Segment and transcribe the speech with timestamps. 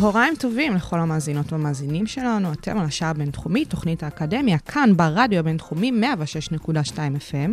[0.00, 5.92] צהריים טובים לכל המאזינות והמאזינים שלנו, אתם על השעה הבינתחומית, תוכנית האקדמיה, כאן ברדיו הבינתחומי
[6.62, 7.50] 106.2 FM.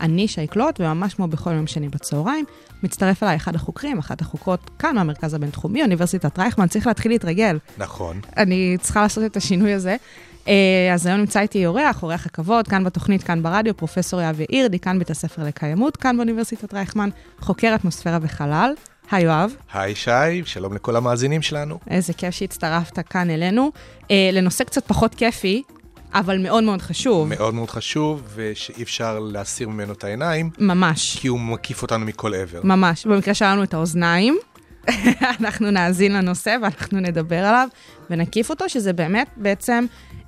[0.00, 2.44] אני שי קלוט, וממש כמו בכל יום שני בצהריים,
[2.82, 7.58] מצטרף אליי אחד החוקרים, אחת החוקרות כאן מהמרכז הבינתחומי, אוניברסיטת רייכמן, צריך להתחיל להתרגל.
[7.78, 8.20] נכון.
[8.36, 9.96] אני צריכה לעשות את השינוי הזה.
[10.48, 14.68] אה, אז היום נמצא איתי אורח, אורח הכבוד, כאן בתוכנית, כאן ברדיו, פרופסור יואב יאיר,
[14.68, 17.08] דיקן בית הספר לקיימות, כאן באוניברסיטת רייכמן,
[17.40, 18.74] חוקר אטמוספירה וחלל.
[19.10, 21.78] היי יואב, היי שי, שלום לכל המאזינים שלנו.
[21.90, 23.72] איזה כיף שהצטרפת כאן אלינו.
[24.10, 25.62] אה, לנושא קצת פחות כיפי,
[26.14, 27.28] אבל מאוד מאוד חשוב.
[27.28, 32.34] מאוד מאוד חשוב, ושאי אפשר להסיר ממנו את העיניים, ממש, כי הוא מקיף אותנו מכל
[32.34, 32.60] עבר.
[32.64, 33.06] ממש.
[33.06, 34.38] במקרה שלנו את האוזניים,
[35.40, 37.68] אנחנו נאזין לנושא ואנחנו נדבר עליו
[38.10, 39.86] ונקיף אותו, שזה באמת בעצם,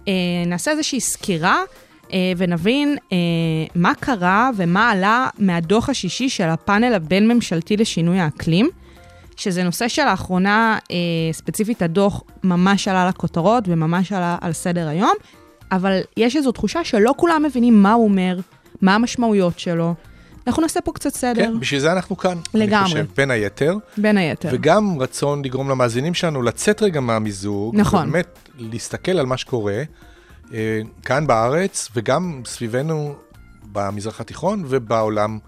[0.09, 0.13] אה,
[0.47, 1.63] נעשה איזושהי סקירה.
[2.13, 3.17] אה, ונבין אה,
[3.75, 8.69] מה קרה ומה עלה מהדוח השישי של הפאנל הבין-ממשלתי לשינוי האקלים,
[9.37, 10.97] שזה נושא שלאחרונה, אה,
[11.33, 15.15] ספציפית הדוח, ממש עלה לכותרות וממש עלה על סדר היום,
[15.73, 18.39] אבל יש איזו תחושה שלא כולם מבינים מה הוא אומר,
[18.83, 19.95] מה המשמעויות שלו.
[20.47, 22.39] אנחנו נעשה פה קצת סדר, כן, בשביל זה אנחנו כאן.
[22.55, 22.79] לגמרי.
[22.79, 23.77] אני חושב, בין היתר.
[23.97, 24.49] בין היתר.
[24.53, 27.77] וגם רצון לגרום למאזינים שלנו לצאת רגע מהמיזוג.
[27.77, 28.09] נכון.
[28.09, 29.83] ובאמת להסתכל על מה שקורה
[31.05, 33.15] כאן בארץ, וגם סביבנו
[33.73, 35.39] במזרח התיכון ובעולם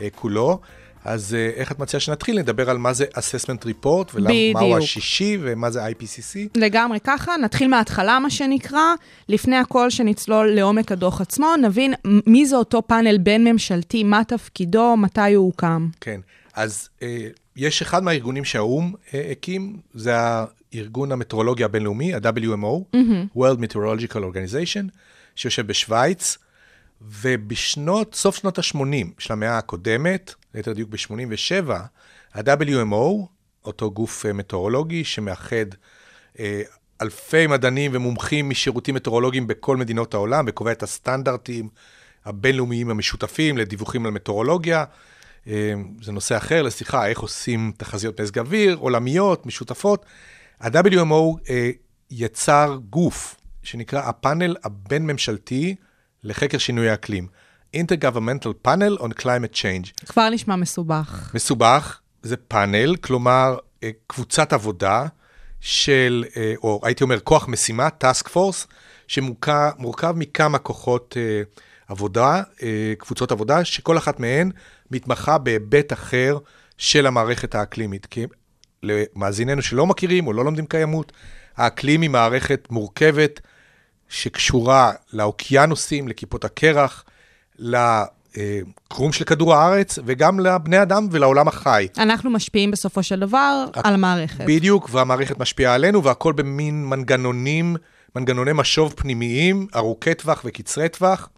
[0.00, 0.60] אה, כולו.
[1.04, 2.38] אז אה, איך את מציעה שנתחיל?
[2.38, 4.76] נדבר על מה זה assessment report, ומהו.
[4.76, 6.38] השישי, ומה זה IPCC.
[6.56, 8.94] לגמרי ככה, נתחיל מההתחלה, מה שנקרא.
[9.28, 11.94] לפני הכל, שנצלול לעומק הדוח עצמו, נבין
[12.26, 15.88] מי זה אותו פאנל בין-ממשלתי, מה תפקידו, מתי הוא הוקם.
[16.00, 16.20] כן,
[16.54, 20.14] אז אה, יש אחד מהארגונים שהאו"ם אה, הקים, זה
[20.72, 22.96] הארגון המטאורולוגיה הבינלאומי, ה-WMO,
[23.36, 24.90] World Meteorological Organization,
[25.36, 26.38] שיושב בשוויץ,
[27.02, 31.72] ובשנות, סוף שנות ה-80 של המאה הקודמת, ליתר דיוק ב-87,
[32.34, 33.26] ה-WMO,
[33.64, 35.66] אותו גוף אה, מטאורולוגי שמאחד
[36.38, 36.62] אה,
[37.02, 41.68] אלפי מדענים ומומחים משירותים מטאורולוגיים בכל מדינות העולם, וקובע את הסטנדרטים
[42.24, 44.84] הבינלאומיים המשותפים לדיווחים על מטאורולוגיה.
[45.46, 50.04] אה, זה נושא אחר לשיחה, איך עושים תחזיות מזג אוויר, עולמיות, משותפות.
[50.60, 51.70] ה-WMO אה,
[52.10, 55.74] יצר גוף שנקרא הפאנל הבין-ממשלתי
[56.22, 57.26] לחקר שינוי האקלים.
[57.76, 60.06] Intergovernmental Panel on Climate Change.
[60.06, 61.30] כבר נשמע מסובך.
[61.34, 65.06] מסובך, זה פאנל, כלומר אה, קבוצת עבודה
[65.60, 68.66] של, אה, או הייתי אומר כוח משימה, task force,
[69.08, 71.42] שמורכב מכמה כוחות אה,
[71.88, 74.50] עבודה, אה, קבוצות עבודה, שכל אחת מהן
[74.90, 76.38] מתמחה בהיבט אחר
[76.78, 78.06] של המערכת האקלימית.
[78.06, 78.26] כי
[78.82, 81.12] למאזיננו שלא מכירים או לא לומדים קיימות,
[81.56, 83.40] האקלים היא מערכת מורכבת
[84.08, 87.04] שקשורה לאוקיינוסים, לכיפות הקרח,
[87.58, 91.88] לקרום של כדור הארץ, וגם לבני אדם ולעולם החי.
[91.98, 94.44] אנחנו משפיעים בסופו של דבר על המערכת.
[94.46, 97.76] בדיוק, והמערכת משפיעה עלינו, והכל במין מנגנונים,
[98.16, 101.28] מנגנוני משוב פנימיים, ארוכי טווח וקצרי טווח,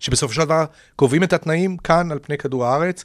[0.00, 0.64] שבסופו של דבר
[0.96, 3.04] קובעים את התנאים כאן על פני כדור הארץ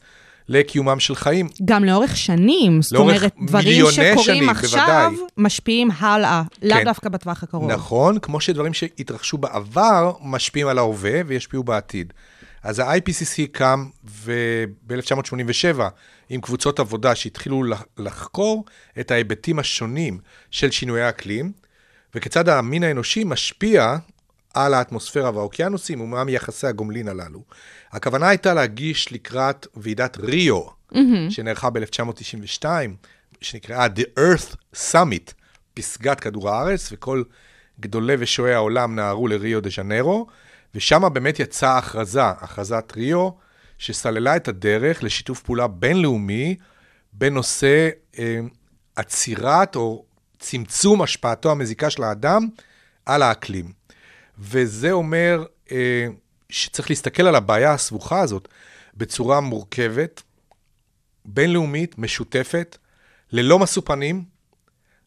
[0.50, 1.47] לקיומם של חיים.
[1.66, 5.25] גם לאורך שנים, זאת לאורך אומרת, דברים שקורים שנים, עכשיו, בוודאי.
[5.38, 6.84] משפיעים הלאה, לאו כן.
[6.85, 7.72] דווקא בטווח הקרוב.
[7.72, 12.13] נכון, כמו שדברים שהתרחשו בעבר משפיעים על ההווה וישפיעו בעתיד.
[12.63, 13.85] אז ה-IPCC קם
[14.88, 15.81] ב-1987
[16.30, 18.66] עם קבוצות עבודה שהתחילו לח- לחקור
[19.00, 20.19] את ההיבטים השונים
[20.52, 21.52] של שינויי האקלים,
[22.16, 23.96] וכיצד המין האנושי משפיע
[24.53, 27.41] על האטמוספירה והאוקיינוסים ומהם יחסי הגומלין הללו.
[27.91, 30.61] הכוונה הייתה להגיש לקראת ועידת ריו,
[31.29, 32.65] שנערכה ב-1992,
[33.41, 35.34] שנקראה The Earth Summit,
[35.73, 37.23] פסגת כדור הארץ, וכל
[37.79, 40.28] גדולי ושועי העולם נהרו לריו דה ז'נרו,
[40.75, 43.29] ושם באמת יצאה הכרזה, הכרזת ריו,
[43.78, 46.55] שסללה את הדרך לשיתוף פעולה בינלאומי
[47.13, 48.40] בנושא אה,
[48.95, 50.05] עצירת או
[50.40, 52.47] צמצום השפעתו המזיקה של האדם
[53.05, 53.72] על האקלים.
[54.40, 56.07] וזה אומר אה,
[56.49, 58.47] שצריך להסתכל על הבעיה הסבוכה הזאת
[58.97, 60.22] בצורה מורכבת,
[61.26, 62.78] בינלאומית, משותפת,
[63.32, 64.23] ללא משוא פנים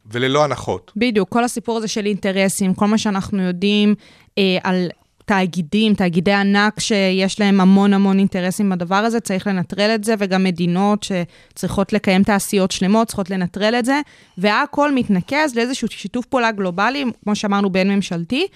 [0.06, 0.92] וללא הנחות.
[0.96, 3.94] בדיוק, כל הסיפור הזה של אינטרסים, כל מה שאנחנו יודעים
[4.38, 4.88] אה, על
[5.24, 10.44] תאגידים, תאגידי ענק שיש להם המון המון אינטרסים בדבר הזה, צריך לנטרל את זה, וגם
[10.44, 14.00] מדינות שצריכות לקיים תעשיות שלמות, צריכות לנטרל את זה,
[14.38, 18.46] והכל מתנקז לאיזשהו שיתוף פעולה גלובלי, כמו שאמרנו, בין ממשלתי,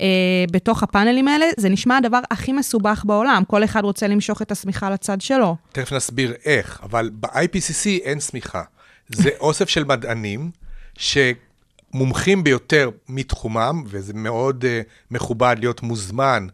[0.00, 0.06] אה,
[0.50, 3.42] בתוך הפאנלים האלה, זה נשמע הדבר הכי מסובך בעולם.
[3.46, 5.56] כל אחד רוצה למשוך את השמיכה לצד שלו.
[5.72, 8.62] תכף נסביר איך, אבל ב-IPCC אין שמיכה.
[9.08, 10.50] זה אוסף של מדענים
[10.98, 16.46] שמומחים ביותר מתחומם, וזה מאוד uh, מכובד להיות מוזמן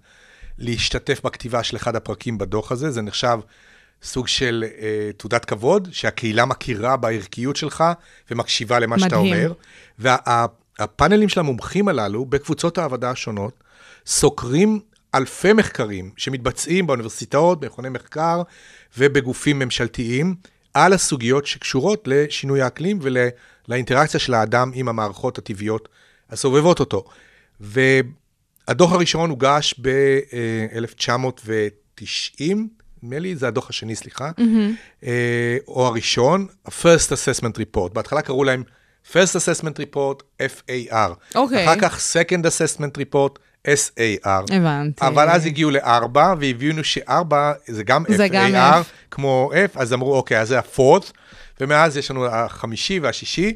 [0.59, 2.91] להשתתף בכתיבה של אחד הפרקים בדוח הזה.
[2.91, 3.39] זה נחשב
[4.03, 4.73] סוג של uh,
[5.17, 7.85] תעודת כבוד, שהקהילה מכירה בערכיות שלך
[8.31, 9.35] ומקשיבה למה שאתה מדהים.
[9.35, 9.53] אומר.
[10.81, 13.65] והפאנלים של המומחים הללו, בקבוצות העבודה השונות,
[14.06, 14.81] סוקרים
[15.15, 18.43] אלפי מחקרים שמתבצעים באוניברסיטאות, במכוני מחקר
[18.99, 20.35] ובגופים ממשלתיים,
[20.75, 25.88] על הסוגיות שקשורות לשינוי האקלים ולאינטראקציה של האדם עם המערכות הטבעיות
[26.31, 27.05] הסובבות אותו.
[27.61, 32.43] והדוח הראשון הוגש ב-1990,
[33.03, 35.05] נדמה לי, זה הדוח השני, סליחה, mm-hmm.
[35.69, 37.88] או הראשון, ה-First Assessment Report.
[37.93, 38.62] בהתחלה קראו להם
[39.12, 41.11] First Assessment Report, FAR.
[41.35, 41.64] אוקיי.
[41.64, 43.38] אחר כך Second Assessment Report,
[43.69, 44.55] SAR.
[44.55, 45.06] הבנתי.
[45.06, 48.85] אבל אז הגיעו לארבע, והבינו שארבע זה גם זה FAR, גם F.
[49.11, 51.12] כמו F, אז אמרו, אוקיי, אז זה ה-fourth,
[51.61, 53.52] ומאז יש לנו החמישי והשישי.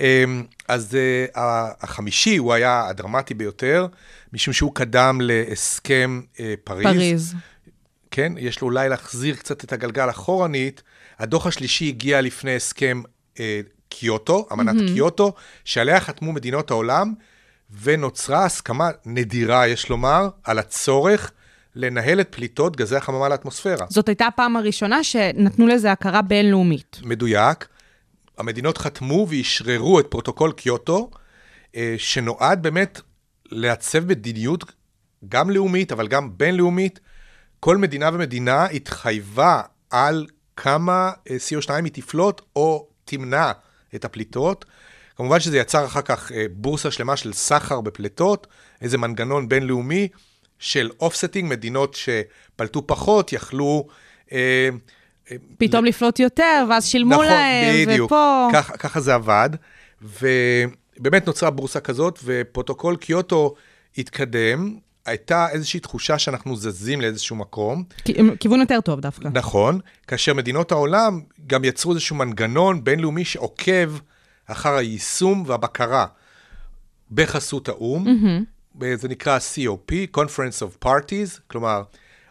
[0.00, 3.86] אמ, אז אה, החמישי הוא היה הדרמטי ביותר,
[4.32, 6.84] משום שהוא קדם להסכם אה, פריז.
[6.84, 7.34] פריז.
[8.10, 10.82] כן, יש לו אולי להחזיר קצת את הגלגל אחורנית.
[11.18, 13.02] הדוח השלישי הגיע לפני הסכם
[13.40, 13.60] אה,
[13.90, 14.92] קיוטו, אמנת mm-hmm.
[14.94, 15.32] קיוטו,
[15.64, 17.14] שעליה חתמו מדינות העולם,
[17.82, 21.30] ונוצרה הסכמה נדירה, יש לומר, על הצורך
[21.74, 23.86] לנהל את פליטות גזי החממה לאטמוספירה.
[23.88, 27.00] זאת הייתה הפעם הראשונה שנתנו לזה הכרה בינלאומית.
[27.02, 27.68] מדויק.
[28.38, 31.10] המדינות חתמו ואשררו את פרוטוקול קיוטו,
[31.76, 33.00] אה, שנועד באמת
[33.46, 34.64] לעצב מדיניות
[35.28, 37.00] גם לאומית, אבל גם בינלאומית.
[37.60, 40.26] כל מדינה ומדינה התחייבה על
[40.56, 43.52] כמה אה, CO2 היא תפלוט או תמנע
[43.94, 44.64] את הפליטות.
[45.16, 48.46] כמובן שזה יצר אחר כך אה, בורסה שלמה של סחר בפליטות,
[48.82, 50.08] איזה מנגנון בינלאומי
[50.58, 53.86] של offsetting, מדינות שפלטו פחות יכלו...
[54.32, 54.68] אה,
[55.58, 58.06] פתאום לפלוט יותר, ואז שילמו נכון, להם, בדיוק.
[58.06, 58.48] ופה...
[58.52, 59.50] ככה, ככה זה עבד,
[60.02, 63.54] ובאמת נוצרה בורסה כזאת, ופרוטוקול קיוטו
[63.98, 64.76] התקדם.
[65.06, 67.84] הייתה איזושהי תחושה שאנחנו זזים לאיזשהו מקום.
[68.40, 69.28] כיוון יותר טוב דווקא.
[69.32, 73.98] נכון, כאשר מדינות העולם גם יצרו איזשהו מנגנון בינלאומי שעוקב
[74.46, 76.06] אחר היישום והבקרה
[77.10, 78.06] בחסות האו"ם.
[78.06, 78.84] Mm-hmm.
[78.94, 81.82] זה נקרא COP, Conference of Parties, כלומר,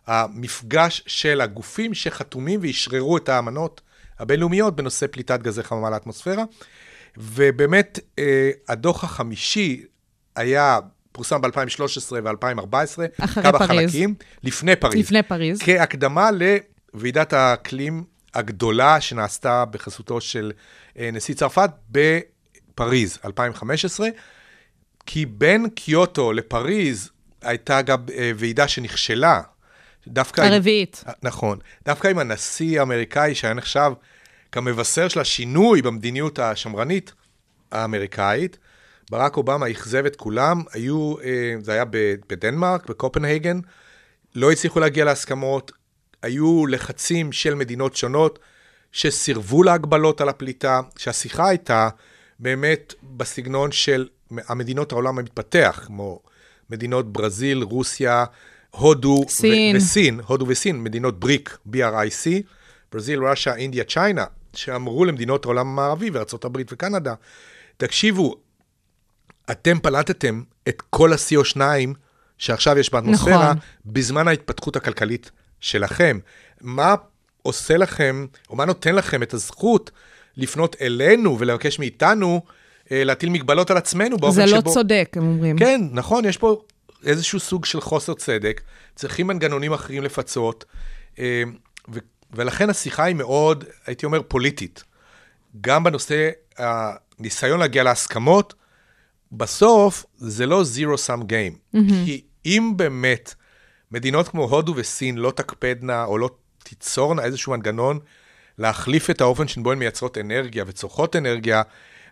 [0.07, 3.81] המפגש של הגופים שחתומים ואשררו את האמנות
[4.19, 6.43] הבינלאומיות בנושא פליטת גזי חממה לאטמוספירה.
[7.17, 9.83] ובאמת, אה, הדוח החמישי
[10.35, 10.79] היה,
[11.19, 12.75] פורסם ב-2013 ו-2014,
[13.21, 13.91] אחרי כמה פריז.
[13.91, 14.95] חלקים, לפני פריז.
[14.99, 15.59] לפני פריז.
[15.61, 16.29] כהקדמה
[16.93, 20.51] לוועידת האקלים הגדולה שנעשתה בחסותו של
[20.99, 24.09] אה, נשיא צרפת בפריז, 2015,
[25.05, 27.09] כי בין קיוטו לפריז
[27.41, 29.41] הייתה גם אה, ועידה שנכשלה.
[30.07, 30.41] דווקא...
[30.41, 31.03] עם- הרביעית.
[31.23, 31.59] נכון.
[31.85, 33.91] דווקא עם הנשיא האמריקאי, שהיה נחשב
[34.51, 37.13] כמבשר של השינוי במדיניות השמרנית
[37.71, 38.57] האמריקאית,
[39.09, 41.85] ברק אובמה אכזב את כולם, היו, אה, זה היה
[42.29, 43.59] בדנמרק, בקופנהגן,
[44.35, 45.71] לא הצליחו להגיע להסכמות,
[46.21, 48.39] היו לחצים של מדינות שונות
[48.91, 51.89] שסירבו להגבלות על הפליטה, שהשיחה הייתה
[52.39, 56.19] באמת בסגנון של המדינות העולם המתפתח, כמו
[56.69, 58.25] מדינות ברזיל, רוסיה,
[58.71, 59.75] הודו ו- סין.
[59.75, 62.27] וסין, הודו וסין, מדינות בריק, BRIC,
[62.91, 67.13] ברזיל, רוסיה, אינדיה, צ'יינה, שאמרו למדינות העולם המערבי וארה"ב וקנדה,
[67.77, 68.35] תקשיבו,
[69.51, 71.61] אתם פלטתם את כל ה-CO2
[72.37, 73.57] שעכשיו יש באטמוספירה, נכון.
[73.85, 76.19] בזמן ההתפתחות הכלכלית שלכם.
[76.61, 76.95] מה
[77.41, 79.91] עושה לכם, או מה נותן לכם את הזכות
[80.37, 82.41] לפנות אלינו ולבקש מאיתנו
[82.91, 84.55] אה, להטיל מגבלות על עצמנו באופן זה שבו...
[84.55, 85.57] לא צודק, הם אומרים.
[85.57, 86.61] כן, נכון, יש פה
[87.05, 88.61] איזשהו סוג של חוסר צדק,
[88.95, 90.65] צריכים מנגנונים אחרים לפצות,
[91.19, 91.43] אה,
[91.93, 91.99] ו-
[92.31, 94.83] ולכן השיחה היא מאוד, הייתי אומר, פוליטית.
[95.61, 98.53] גם בנושא הניסיון להגיע להסכמות,
[99.31, 101.75] בסוף זה לא zero sum game.
[101.75, 102.05] Mm-hmm.
[102.05, 103.33] כי אם באמת
[103.91, 106.29] מדינות כמו הודו וסין לא תקפדנה או לא
[106.63, 107.99] תיצורנה איזשהו מנגנון
[108.57, 111.61] להחליף את האופן שבו הן מייצרות אנרגיה וצורכות אנרגיה,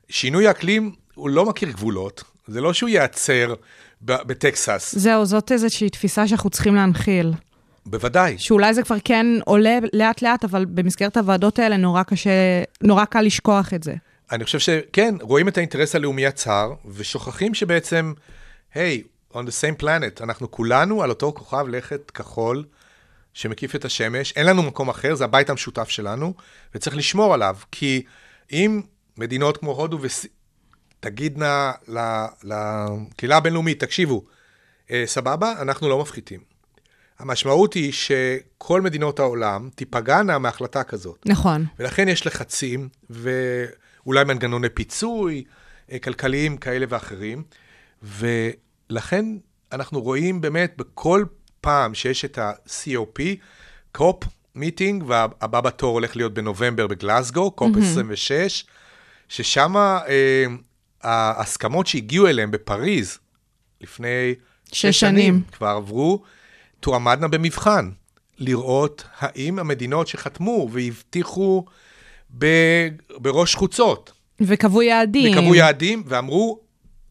[0.09, 2.23] שינוי האקלים הוא לא מכיר גבולות.
[2.47, 3.53] זה לא שהוא ייעצר
[4.01, 7.33] בטקסס, זהו, זאת איזושהי תפיסה שאנחנו צריכים להנחיל.
[7.85, 8.37] בוודאי.
[8.37, 12.29] שאולי זה כבר כן עולה לאט-לאט, אבל במסגרת הוועדות האלה נורא קשה,
[12.83, 13.93] נורא קל לשכוח את זה.
[14.31, 18.13] אני חושב שכן, רואים את האינטרס הלאומי הצר, ושוכחים שבעצם,
[18.73, 22.65] היי, hey, on the same planet, אנחנו כולנו על אותו כוכב לכת כחול
[23.33, 26.33] שמקיף את השמש, אין לנו מקום אחר, זה הבית המשותף שלנו,
[26.75, 28.03] וצריך לשמור עליו, כי
[28.51, 28.81] אם
[29.17, 30.29] מדינות כמו הודו וסין
[30.99, 31.71] תגידנה
[32.43, 34.23] לקהילה הבינלאומית, תקשיבו,
[34.91, 36.39] אה, סבבה, אנחנו לא מפחיתים.
[37.19, 41.23] המשמעות היא שכל מדינות העולם תיפגענה מהחלטה כזאת.
[41.25, 41.65] נכון.
[41.79, 42.89] ולכן יש לחצים,
[44.07, 45.43] ואולי מנגנוני פיצוי,
[45.91, 47.43] אה, כלכליים כאלה ואחרים,
[48.03, 49.25] ולכן
[49.71, 51.23] אנחנו רואים באמת בכל
[51.61, 53.21] פעם שיש את ה-COP,
[53.91, 54.23] COP
[54.55, 58.65] meeting, והבא בתור הולך להיות בנובמבר בגלסגו, COP 26,
[59.29, 60.45] ששם אה,
[61.03, 63.19] ההסכמות שהגיעו אליהן בפריז
[63.81, 64.35] לפני
[64.71, 65.41] שש שנים.
[65.51, 66.23] כבר עברו,
[66.79, 67.89] תועמדנה במבחן,
[68.37, 71.65] לראות האם המדינות שחתמו והבטיחו
[72.37, 72.45] ב,
[73.17, 75.37] בראש חוצות, וקבעו יעדים.
[75.37, 76.59] וקבעו יעדים, ואמרו,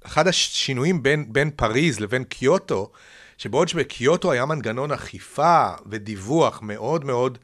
[0.07, 2.91] אחד השינויים בין, בין פריז לבין קיוטו,
[3.39, 7.39] שבעוד שבקיוטו היה מנגנון אכיפה ודיווח מאוד מאוד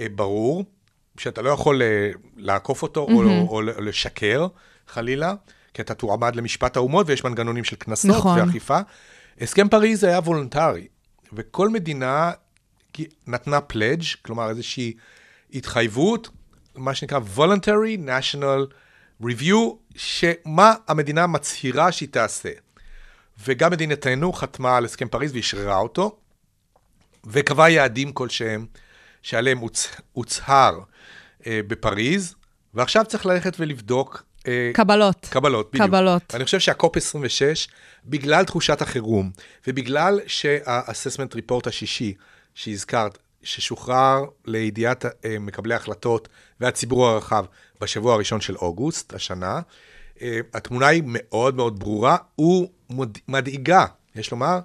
[0.00, 0.64] אה, ברור,
[1.18, 3.12] שאתה לא יכול אה, לעקוף אותו mm-hmm.
[3.12, 4.46] או, או, או לשקר,
[4.88, 5.34] חלילה,
[5.74, 8.40] כי אתה תועמד למשפט האומות ויש מנגנונים של קנסות נכון.
[8.40, 8.78] ואכיפה.
[9.40, 10.86] הסכם פריז היה וולונטרי,
[11.32, 12.30] וכל מדינה
[13.26, 14.92] נתנה pledge, כלומר איזושהי
[15.54, 16.28] התחייבות,
[16.76, 18.74] מה שנקרא voluntary national
[19.22, 19.56] review,
[19.96, 22.50] שמה המדינה מצהירה שהיא תעשה.
[23.44, 26.16] וגם מדינתנו חתמה על הסכם פריז ואשררה אותו,
[27.26, 28.66] וקבעה יעדים כלשהם
[29.22, 29.88] שעליהם הוצ...
[30.12, 30.78] הוצהר
[31.46, 32.34] אה, בפריז,
[32.74, 35.26] ועכשיו צריך ללכת ולבדוק אה, קבלות.
[35.30, 35.86] קבלות, בדיוק.
[35.86, 36.34] קבלות.
[36.34, 37.68] אני חושב שהקופ 26,
[38.04, 39.30] בגלל תחושת החירום,
[39.66, 42.14] ובגלל שה-assessment report השישי
[42.54, 46.28] שהזכרת, ששוחרר לידיעת אה, מקבלי ההחלטות
[46.60, 47.44] והציבור הרחב
[47.80, 49.60] בשבוע הראשון של אוגוסט השנה,
[50.22, 54.58] אה, התמונה היא מאוד מאוד ברורה ומדאיגה, יש לומר.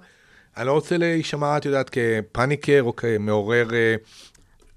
[0.56, 3.94] אני לא רוצה להישמע, את יודעת, כפאניקר או כמעורר, אה,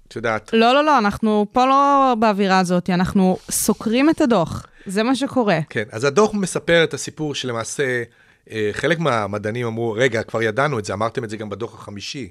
[0.08, 0.50] את יודעת.
[0.52, 5.58] לא, לא, לא, אנחנו פה לא באווירה הזאת, אנחנו סוקרים את הדוח, זה מה שקורה.
[5.70, 8.02] כן, אז הדוח מספר את הסיפור שלמעשה
[8.50, 12.30] אה, חלק מהמדענים אמרו, רגע, כבר ידענו את זה, אמרתם את זה גם בדוח החמישי,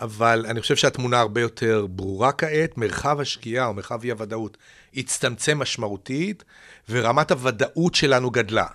[0.00, 4.56] אבל אני חושב שהתמונה הרבה יותר ברורה כעת, מרחב השקיעה או מרחב אי-הוודאות
[4.96, 6.44] הצטמצם משמעותית,
[6.88, 8.66] ורמת הוודאות שלנו גדלה.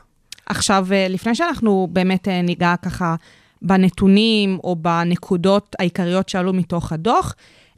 [0.46, 3.16] עכשיו, אה, לפני שאנחנו באמת אה, ניגע ככה
[3.62, 7.36] בנתונים או בנקודות העיקריות שעלו מתוך הדוח,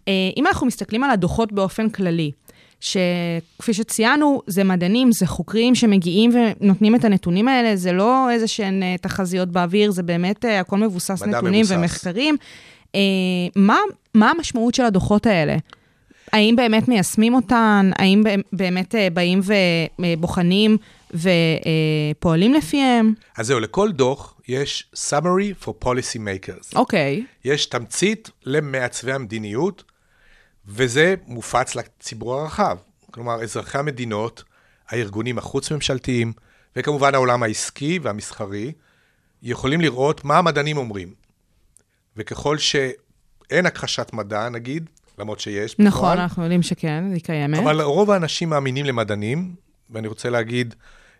[0.07, 2.31] אה, אם אנחנו מסתכלים על הדוחות באופן כללי,
[2.79, 8.83] שכפי שציינו, זה מדענים, זה חוקרים שמגיעים ונותנים את הנתונים האלה, זה לא איזה שהן
[9.01, 11.75] תחזיות באוויר, זה באמת הכל מבוסס נתונים מבוסס.
[11.77, 12.37] ומחקרים.
[13.55, 13.79] מה,
[14.13, 15.57] מה המשמעות של הדוחות האלה?
[16.33, 17.91] האם באמת מיישמים אותן?
[17.95, 18.23] האם
[18.53, 19.41] באמת באים
[19.97, 20.77] ובוחנים
[21.13, 23.13] ופועלים לפיהם?
[23.37, 26.75] אז זהו, לכל דוח יש summary for policy makers.
[26.75, 27.23] אוקיי.
[27.25, 27.47] Okay.
[27.49, 29.83] יש תמצית למעצבי המדיניות,
[30.67, 32.77] וזה מופץ לציבור הרחב.
[33.11, 34.43] כלומר, אזרחי המדינות,
[34.89, 36.33] הארגונים החוץ-ממשלתיים,
[36.75, 38.71] וכמובן העולם העסקי והמסחרי,
[39.43, 41.26] יכולים לראות מה המדענים אומרים.
[42.17, 45.75] וככל שאין הכחשת מדע, נגיד, למרות שיש.
[45.79, 47.59] נכון, בפועל, אנחנו יודעים שכן, היא קיימת.
[47.59, 49.55] אבל רוב האנשים מאמינים למדענים,
[49.89, 50.75] ואני רוצה להגיד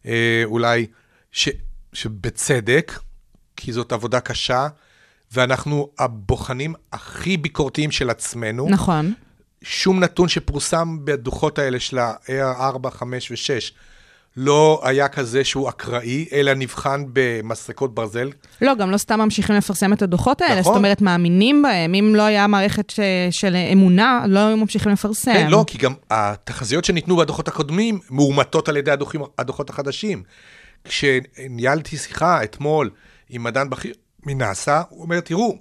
[0.06, 0.88] אה, אולי
[1.32, 1.50] ש,
[1.94, 3.00] שבצדק,
[3.56, 4.68] כי זאת עבודה קשה,
[5.32, 8.70] ואנחנו הבוחנים הכי ביקורתיים של עצמנו.
[8.70, 9.13] נכון.
[9.62, 13.74] שום נתון שפורסם בדוחות האלה של ה-AR4, 5 ו-6
[14.38, 18.29] לא היה כזה שהוא אקראי, אלא נבחן במסרקות ברזל.
[18.62, 20.74] לא, גם לא סתם ממשיכים לפרסם את הדוחות האלה, נכון.
[20.74, 21.94] זאת אומרת, מאמינים בהם.
[21.94, 23.00] אם לא היה מערכת ש...
[23.32, 25.34] של אמונה, לא היו ממשיכים לפרסם.
[25.34, 30.24] כן, לא, כי גם התחזיות שניתנו בדוחות הקודמים מאומתות על ידי הדוחים, הדוחות החדשים.
[30.84, 32.89] כשניהלתי שיחה אתמול
[33.29, 33.94] עם מדען בכיר
[34.25, 35.58] מנאסא, הוא אומר, תראו,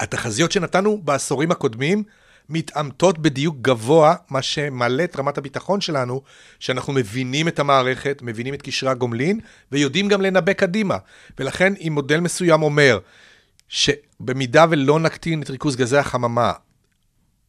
[0.00, 2.02] התחזיות שנתנו בעשורים הקודמים,
[2.48, 6.22] מתעמתות בדיוק גבוה, מה שמעלה את רמת הביטחון שלנו,
[6.58, 9.40] שאנחנו מבינים את המערכת, מבינים את קשרי הגומלין,
[9.72, 10.96] ויודעים גם לנבא קדימה.
[11.38, 12.98] ולכן, אם מודל מסוים אומר
[13.68, 16.52] שבמידה ולא נקטין את ריכוז גזי החממה,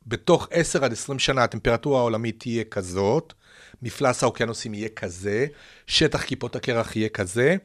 [0.07, 3.33] בתוך 10 עד 20 שנה הטמפרטורה העולמית תהיה כזאת,
[3.81, 5.45] מפלס האוקיינוסים יהיה כזה,
[5.87, 7.55] שטח כיפות הקרח יהיה כזה,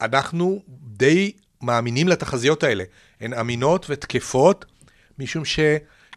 [0.00, 2.84] אנחנו די מאמינים לתחזיות האלה.
[3.20, 4.64] הן אמינות ותקפות,
[5.18, 5.60] משום ש...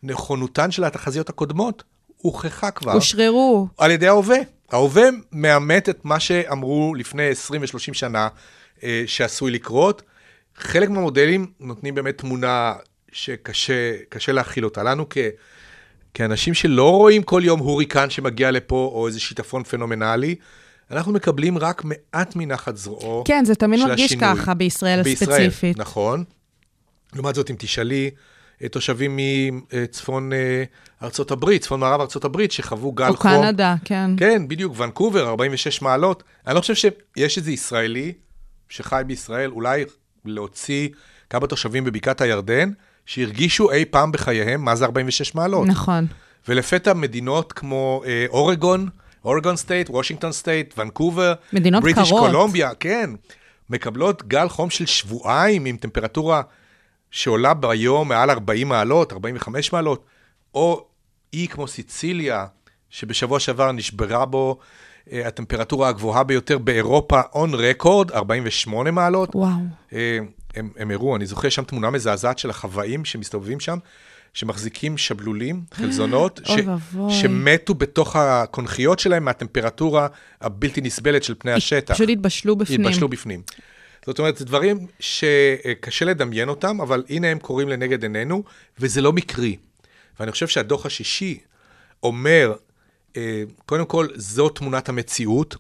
[0.03, 1.83] נכונותן של התחזיות הקודמות
[2.17, 2.93] הוכחה כבר.
[2.93, 3.67] אושררו.
[3.77, 4.37] על ידי ההווה.
[4.71, 8.27] ההווה מאמת את מה שאמרו לפני 20 ו-30 שנה
[8.83, 10.01] אה, שעשוי לקרות.
[10.55, 12.73] חלק מהמודלים נותנים באמת תמונה
[13.11, 14.83] שקשה להכיל אותה.
[14.83, 15.17] לנו כ...
[16.13, 20.35] כאנשים שלא רואים כל יום הוריקן שמגיע לפה, או איזה שיטפון פנומנלי,
[20.91, 24.35] אנחנו מקבלים רק מעט מנחת זרועו כן, זה תמיד מרגיש השינוי.
[24.35, 25.77] ככה בישראל בישראל, הספציפית.
[25.77, 26.23] נכון.
[27.13, 28.11] לעומת זאת, אם תשאלי
[28.71, 30.63] תושבים מצפון אה,
[31.03, 33.31] ארצות הברית, צפון מערב ארצות הברית, שחוו גלי חום.
[33.31, 34.11] קנדה, כן.
[34.17, 36.23] כן, בדיוק, ונקובר, 46 מעלות.
[36.47, 38.13] אני לא חושב שיש איזה ישראלי
[38.69, 39.85] שחי בישראל, אולי
[40.25, 40.89] להוציא
[41.29, 42.71] כמה תושבים בבקעת הירדן,
[43.05, 45.67] שהרגישו אי פעם בחייהם מה זה 46 מעלות.
[45.67, 46.07] נכון.
[46.47, 48.89] ולפתע מדינות כמו אה, אורגון,
[49.25, 52.27] Oregon State, Washington State, ונקובר, מדינות קרות.
[52.27, 53.09] British Columbia, כן,
[53.69, 56.41] מקבלות גל חום של שבועיים עם טמפרטורה
[57.11, 60.05] שעולה ביום מעל 40 מעלות, 45 מעלות,
[60.53, 60.85] או
[61.33, 62.45] אי כמו סיציליה,
[62.89, 64.57] שבשבוע שעבר נשברה בו
[65.11, 69.35] אה, הטמפרטורה הגבוהה ביותר באירופה, on record, 48 מעלות.
[69.35, 69.51] וואו.
[69.93, 70.19] אה,
[70.55, 73.77] הם, הם הראו, אני זוכר שם תמונה מזעזעת של החוואים שמסתובבים שם,
[74.33, 77.13] שמחזיקים שבלולים, חלזונות, ואבוי.
[77.13, 80.07] שמתו בתוך הקונכיות שלהם מהטמפרטורה
[80.41, 81.93] הבלתי נסבלת של פני השטח.
[81.93, 82.81] פשוט התבשלו בפנים.
[82.81, 83.41] התבשלו בפנים.
[84.05, 88.43] זאת אומרת, זה דברים שקשה לדמיין אותם, אבל הנה הם קורים לנגד עינינו,
[88.79, 89.57] וזה לא מקרי.
[90.19, 91.39] ואני חושב שהדוח השישי
[92.03, 92.53] אומר,
[93.17, 95.55] אה, קודם כל, זו תמונת המציאות.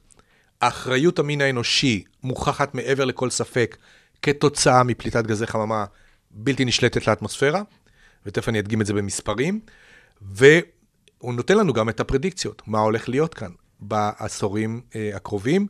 [0.61, 3.77] האחריות המין האנושי מוכחת מעבר לכל ספק
[4.21, 5.85] כתוצאה מפליטת גזי חממה
[6.31, 7.61] בלתי נשלטת לאטמוספירה,
[8.25, 9.59] ותכף אני אדגים את זה במספרים,
[10.21, 15.67] והוא נותן לנו גם את הפרדיקציות, מה הולך להיות כאן בעשורים אה, הקרובים.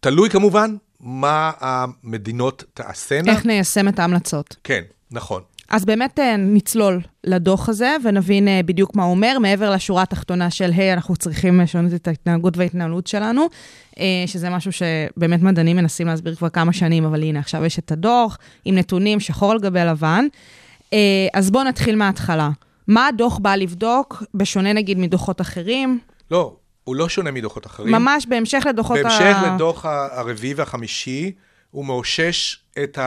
[0.00, 3.32] תלוי כמובן מה המדינות תעשינה.
[3.32, 4.56] איך ניישם את ההמלצות.
[4.64, 5.42] כן, נכון.
[5.72, 10.50] אז באמת אה, נצלול לדוח הזה ונבין אה, בדיוק מה הוא אומר, מעבר לשורה התחתונה
[10.50, 13.46] של, היי, אנחנו צריכים לשנות את ההתנהגות וההתנהלות שלנו,
[13.98, 17.92] אה, שזה משהו שבאמת מדענים מנסים להסביר כבר כמה שנים, אבל הנה, עכשיו יש את
[17.92, 20.26] הדוח עם נתונים שחור על גבי לבן.
[21.34, 22.50] אז בואו נתחיל מההתחלה.
[22.88, 25.98] מה הדוח בא לבדוק, בשונה נגיד מדוחות אחרים?
[26.30, 27.92] לא, הוא לא שונה מדוחות אחרים.
[27.92, 29.02] ממש בהמשך לדוחות ה...
[29.02, 31.32] בהמשך לדוח הרביעי והחמישי,
[31.70, 32.98] הוא מאושש את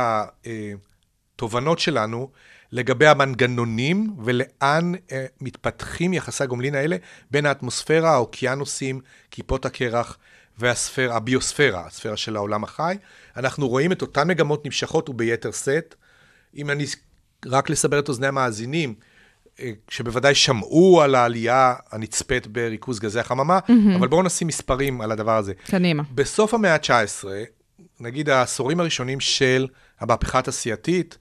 [1.36, 2.30] התובנות שלנו
[2.72, 6.98] לגבי המנגנונים ולאן אה, מתפתחים יחסי הגומלין האלה
[7.32, 9.02] בין האטמוספירה, האוקיינוסים,
[9.32, 10.18] כיפות הקרח
[10.58, 12.98] והספירה, הביוספירה, הספירה של העולם החי.
[13.38, 15.96] אנחנו רואים את אותן מגמות נמשכות וביתר שאת.
[16.56, 16.86] אם אני
[17.46, 19.15] רק לסבר את אוזני המאזינים, אה,
[19.90, 23.98] שבוודאי שמעו על העלייה הנצפית בריכוז גזי החממה, mm-hmm.
[23.98, 25.54] אבל בואו נשים מספרים על הדבר הזה.
[25.68, 26.04] קדימה.
[26.16, 27.28] בסוף המאה ה-19,
[28.00, 29.68] נגיד העשורים הראשונים של
[30.00, 31.18] המהפכה התעשייתית,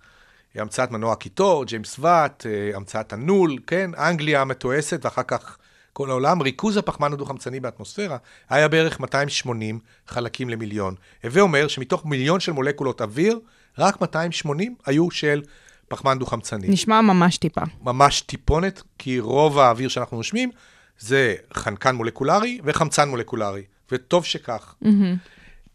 [0.54, 5.56] המצאת מנוע הקיטור, ג'יימס ואט, אה, המצאת הנול, כן, אנגליה המתועסת, ואחר כך
[5.92, 8.16] כל העולם, ריכוז הפחמן הדו-חמצני באטמוספירה
[8.50, 10.94] היה בערך 280 חלקים למיליון.
[11.24, 13.40] הווה אומר שמתוך מיליון של מולקולות אוויר,
[13.78, 15.42] רק 280 היו של
[15.88, 16.68] פחמן דו-חמצני.
[16.68, 17.60] נשמע ממש טיפה.
[17.82, 20.50] ממש טיפונת, כי רוב האוויר שאנחנו נושמים
[20.98, 24.74] זה חנקן מולקולרי וחמצן מולקולרי, וטוב שכך.
[24.82, 24.86] Mm-hmm.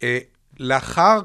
[0.00, 0.02] Uh,
[0.58, 1.20] לאחר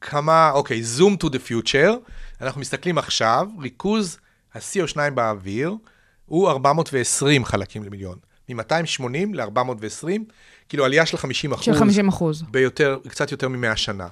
[0.00, 4.18] כמה, אוקיי, זום to the future, אנחנו מסתכלים עכשיו, ריכוז
[4.54, 5.74] ה-CO2 באוויר
[6.26, 8.18] הוא 420 חלקים למיליון.
[8.48, 9.02] מ-280
[9.32, 10.08] ל-420,
[10.68, 11.64] כאילו עלייה של 50 אחוז.
[11.64, 12.42] של 50 אחוז.
[12.50, 14.08] ביותר, קצת יותר מ-100 שנה.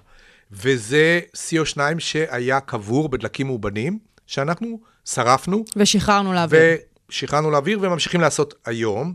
[0.53, 6.61] וזה CO2 שהיה קבור בדלקים מאובנים, שאנחנו שרפנו ושחררנו לאוויר.
[7.09, 9.15] ושחררנו לאוויר וממשיכים לעשות היום.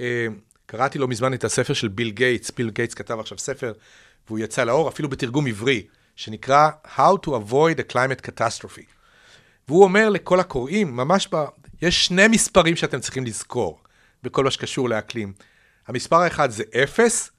[0.00, 0.26] אה,
[0.66, 3.72] קראתי לא מזמן את הספר של ביל גייטס, ביל גייטס כתב עכשיו ספר,
[4.26, 8.92] והוא יצא לאור אפילו בתרגום עברי, שנקרא How to Avoid a Climate Catastrophe.
[9.68, 11.44] והוא אומר לכל הקוראים, ממש ב...
[11.82, 13.80] יש שני מספרים שאתם צריכים לזכור
[14.22, 15.32] בכל מה שקשור לאקלים.
[15.88, 17.30] המספר האחד זה אפס,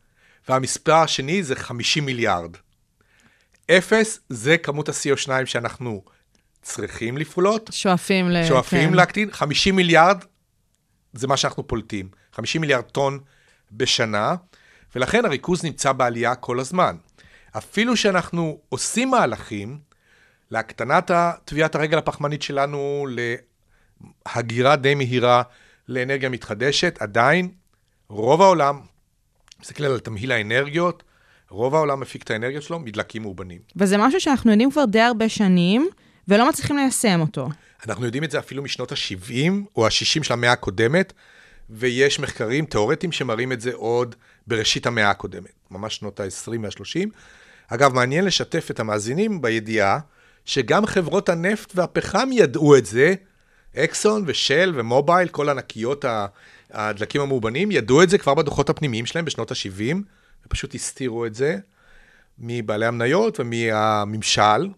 [0.50, 2.52] והמספר השני זה 50 מיליארד.
[3.72, 6.04] אפס זה כמות ה-CO2 שאנחנו
[6.62, 8.48] צריכים לפלוט, שואפים ל...
[8.48, 8.96] שואפים כן.
[8.96, 10.24] להקטין, 50 מיליארד
[11.14, 13.20] זה מה שאנחנו פולטים, 50 מיליארד טון
[13.72, 14.36] בשנה,
[14.96, 16.96] ולכן הריכוז נמצא בעלייה כל הזמן.
[17.58, 19.80] אפילו שאנחנו עושים מהלכים
[20.52, 21.12] להקטנת
[21.46, 23.08] טביעת הרגל הפחמנית שלנו,
[24.36, 25.42] להגירה די מהירה
[25.88, 27.52] לאנרגיה מתחדשת, עדיין
[28.10, 28.82] רוב העולם,
[29.62, 31.04] מסתכל על תמהיל האנרגיות,
[31.52, 33.60] רוב העולם מפיק את האנרגיה שלו מדלקים מאובנים.
[33.76, 35.90] וזה משהו שאנחנו יודעים כבר די הרבה שנים,
[36.28, 37.50] ולא מצליחים ליישם אותו.
[37.88, 41.14] אנחנו יודעים את זה אפילו משנות ה-70 או ה-60 של המאה הקודמת,
[41.70, 44.16] ויש מחקרים תיאורטיים שמראים את זה עוד
[44.48, 47.10] בראשית המאה הקודמת, ממש שנות ה-20 וה-30.
[47.68, 50.00] אגב, מעניין לשתף את המאזינים בידיעה
[50.46, 53.14] שגם חברות הנפט והפחם ידעו את זה,
[53.78, 56.06] אקסון ושל ומובייל, כל ענקיות
[56.72, 59.98] הדלקים המאובנים, ידעו את זה כבר בדוחות הפנימיים שלהם בשנות ה-70,
[60.46, 61.58] ופשוט הסתירו את זה
[62.40, 64.70] מבעלי המניות ומהממשל.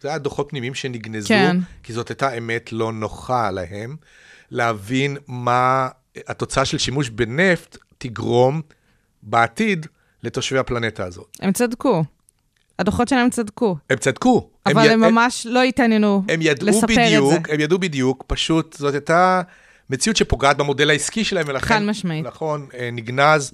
[0.00, 1.56] זה היה דוחות פנימיים שנגנזו, כן.
[1.82, 3.96] כי זאת הייתה אמת לא נוחה להם,
[4.50, 5.88] להבין מה
[6.26, 8.62] התוצאה של שימוש בנפט תגרום
[9.22, 9.86] בעתיד
[10.22, 11.36] לתושבי הפלנטה הזאת.
[11.40, 12.04] הם צדקו.
[12.78, 13.76] הדוחות שלהם צדקו.
[13.90, 14.50] הם צדקו.
[14.66, 17.52] אבל י- הם ממש לא התעניינו הם ידעו לספר בדיוק, את זה.
[17.54, 19.42] הם ידעו בדיוק, פשוט זאת הייתה
[19.90, 21.66] מציאות שפוגעת במודל העסקי שלהם, ולכן...
[21.66, 22.26] חד משמעית.
[22.26, 23.52] נכון, אה, נגנז.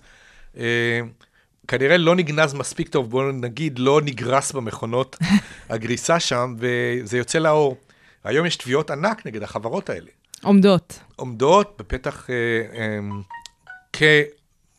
[1.68, 5.16] אה, כנראה לא נגנז מספיק טוב, בואו נגיד, לא נגרס במכונות
[5.70, 7.76] הגריסה שם, וזה יוצא לאור.
[8.24, 10.10] היום יש תביעות ענק נגד החברות האלה.
[10.42, 10.98] עומדות.
[11.16, 12.34] עומדות בפתח אה,
[12.78, 12.98] אה,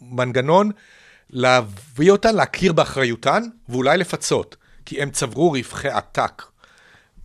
[0.02, 0.72] כמנגנון
[1.30, 6.44] להביא אותן, להכיר באחריותן, ואולי לפצות, כי הם צברו רווחי עתק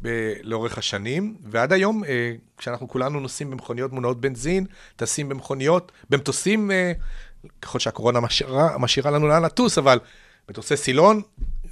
[0.02, 6.70] ב- לאורך השנים, ועד היום, אה, כשאנחנו כולנו נוסעים במכוניות מונעות בנזין, טסים במכוניות, במטוסים,
[6.70, 6.92] אה,
[7.62, 9.98] ככל שהקורונה משאירה, משאירה לנו לאן לטוס, אבל
[10.48, 11.22] מטוסי סילון,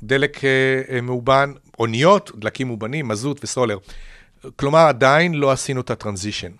[0.02, 0.50] דלק אה,
[0.90, 3.78] אה, מאובן, אוניות, דלקים מאובנים, מזוט וסולר.
[4.56, 6.52] כלומר, עדיין לא עשינו את הטרנזישן.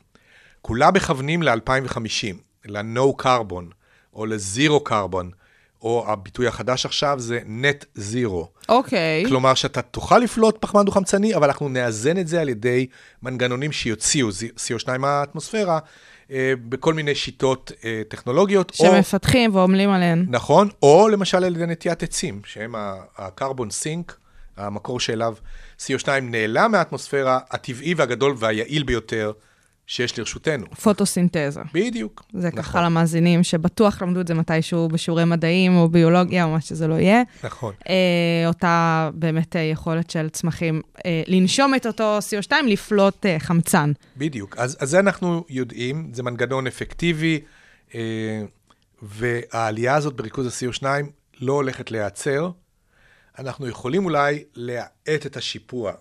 [0.63, 3.65] כולם מכוונים ל-2050, ל-No carbon,
[4.15, 5.27] או ל-Zero carbon,
[5.83, 8.47] או הביטוי החדש עכשיו זה Net Zero.
[8.69, 9.25] אוקיי.
[9.29, 12.87] כלומר, שאתה תוכל לפלוט פחמן דו-חמצני, אבל אנחנו נאזן את זה על ידי
[13.23, 15.79] מנגנונים שיוציאו CO2 מהאטמוספירה,
[16.69, 18.71] בכל מיני שיטות אה, טכנולוגיות.
[18.81, 20.27] או- שמפתחים ועמלים עליהן.
[20.29, 22.75] נכון, או למשל על ידי נטיית עצים, שהם
[23.19, 24.17] הקרבון סינק,
[24.57, 25.35] המקור שאליו
[25.79, 29.33] CO2 נעלם מהאטמוספירה, הטבעי והגדול והיעיל ביותר
[29.87, 30.67] שיש לרשותנו.
[30.83, 31.61] פוטוסינתזה.
[31.75, 32.23] בדיוק.
[32.33, 36.61] זה נכון, ככה למאזינים שבטוח למדו את זה מתישהו בשיעורי מדעים או ביולוגיה או מה
[36.61, 37.23] שזה לא יהיה.
[37.45, 37.75] נכון.
[37.89, 37.95] אה,
[38.47, 43.93] אותה באמת אה, יכולת של צמחים אה, לנשום את אותו CO2, לפלוט אה, חמצן.
[44.17, 44.57] בדיוק.
[44.59, 47.41] אז, אז זה אנחנו יודעים, זה מנגנון אפקטיבי,
[47.95, 48.43] אה,
[49.03, 50.87] והעלייה הזאת בריכוז ה-CO2
[51.41, 52.51] לא הולכת להיעצר.
[53.39, 55.93] אנחנו יכולים אולי להאט את השיפוע.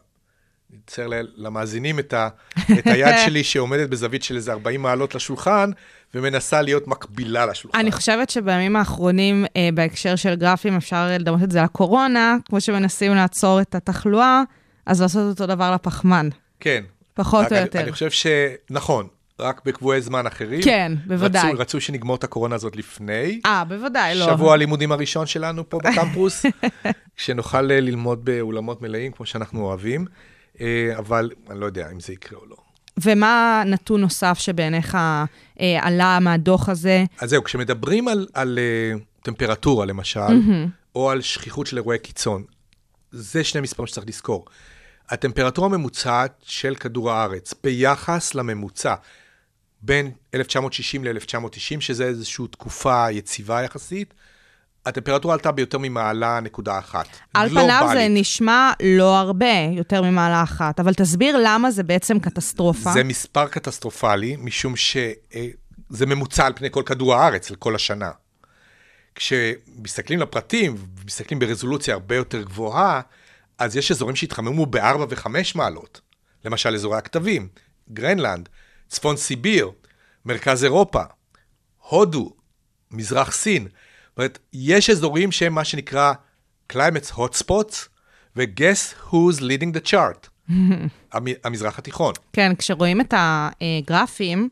[0.73, 2.27] נצייר ל- למאזינים את, ה,
[2.79, 5.69] את היד שלי שעומדת בזווית של איזה 40 מעלות לשולחן,
[6.15, 7.79] ומנסה להיות מקבילה לשולחן.
[7.79, 13.15] אני חושבת שבימים האחרונים, אה, בהקשר של גרפים, אפשר לדמות את זה לקורונה, כמו שמנסים
[13.15, 14.41] לעצור את התחלואה,
[14.85, 16.29] אז לעשות אותו דבר לפחמן.
[16.59, 16.83] כן.
[17.13, 17.79] פחות רק או אני- יותר.
[17.81, 18.27] אני חושב ש...
[18.69, 19.07] נכון,
[19.39, 20.61] רק בקבועי זמן אחרים.
[20.61, 21.49] כן, בוודאי.
[21.51, 23.41] רצו, רצו שנגמור את הקורונה הזאת לפני.
[23.45, 24.25] אה, בוודאי, לא.
[24.25, 26.45] שבוע הלימודים הראשון שלנו פה בקמפוס,
[27.17, 30.05] כשנוכל אה, ללמוד באולמות מלאים כמו שאנחנו אוהבים,
[30.97, 32.55] אבל אני לא יודע אם זה יקרה או לא.
[33.03, 37.05] ומה נתון נוסף שבעיניך אה, עלה מהדוח הזה?
[37.19, 38.59] אז זהו, כשמדברים על, על
[38.97, 40.69] uh, טמפרטורה למשל, mm-hmm.
[40.95, 42.43] או על שכיחות של אירועי קיצון,
[43.11, 44.45] זה שני מספרים שצריך לזכור.
[45.09, 48.95] הטמפרטורה הממוצעת של כדור הארץ ביחס לממוצע
[49.81, 54.13] בין 1960 ל-1990, שזה איזושהי תקופה יציבה יחסית,
[54.85, 57.07] הטמפרטורה עלתה ביותר ממעלה נקודה אחת.
[57.33, 58.11] על פניו זה גלובלית.
[58.21, 62.91] נשמע לא הרבה, יותר ממעלה אחת, אבל תסביר למה זה בעצם קטסטרופה.
[62.91, 68.11] זה מספר קטסטרופלי, משום שזה ממוצע על פני כל כדור הארץ, לכל השנה.
[69.15, 73.01] כשמסתכלים לפרטים, ומסתכלים ברזולוציה הרבה יותר גבוהה,
[73.57, 76.01] אז יש אזורים שהתחממו ב-4 ו-5 מעלות.
[76.45, 77.47] למשל, אזורי הכתבים,
[77.93, 78.49] גרנלנד,
[78.87, 79.71] צפון סיביר,
[80.25, 81.01] מרכז אירופה,
[81.89, 82.33] הודו,
[82.91, 83.67] מזרח סין.
[84.11, 86.13] זאת אומרת, יש אזורים שהם מה שנקרא
[86.73, 87.75] climate hotspots,
[88.35, 90.27] ו-guess who's leading the chart,
[91.13, 92.13] המ- המזרח התיכון.
[92.33, 94.49] כן, כשרואים את הגרפים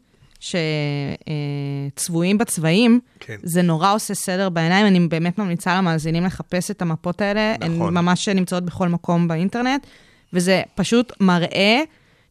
[1.95, 3.36] שצבועים בצבעים, כן.
[3.43, 4.86] זה נורא עושה סדר בעיניים.
[4.88, 7.56] אני באמת ממליצה למאזינים לחפש את המפות האלה.
[7.62, 7.93] הן נכון.
[7.93, 9.88] ממש נמצאות בכל מקום באינטרנט,
[10.34, 11.82] וזה פשוט מראה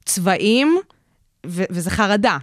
[0.04, 0.78] צבעים,
[1.46, 2.38] ו- וזה חרדה.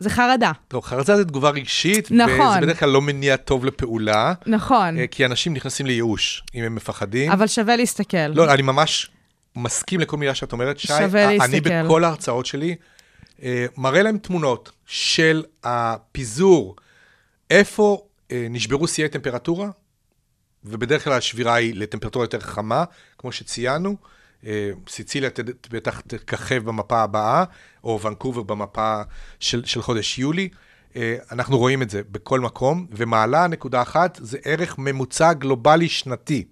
[0.00, 2.48] זה חרדה, טוב, חרדה זה תגובה רגשית, נכון.
[2.50, 4.98] וזה בדרך כלל לא מניע טוב לפעולה, נכון.
[4.98, 7.32] אה, כי אנשים נכנסים לייאוש אם הם מפחדים.
[7.32, 8.26] אבל שווה להסתכל.
[8.26, 9.10] לא, אני ממש
[9.56, 10.86] מסכים לכל מילה שאת אומרת, שי.
[10.86, 11.84] שווה אני להסתכל.
[11.84, 12.76] בכל ההרצאות שלי
[13.42, 16.76] אה, מראה להם תמונות של הפיזור,
[17.50, 19.68] איפה אה, נשברו שיאי טמפרטורה,
[20.64, 22.84] ובדרך כלל השבירה היא לטמפרטורה יותר חמה,
[23.18, 23.96] כמו שציינו.
[24.46, 25.30] אה, סיציליה
[25.70, 27.44] בטח תככב במפה הבאה,
[27.84, 29.02] או ונקובר במפה
[29.40, 30.48] של, של חודש יולי.
[30.96, 36.44] אה, אנחנו רואים את זה בכל מקום, ומעלה נקודה אחת זה ערך ממוצע גלובלי שנתי.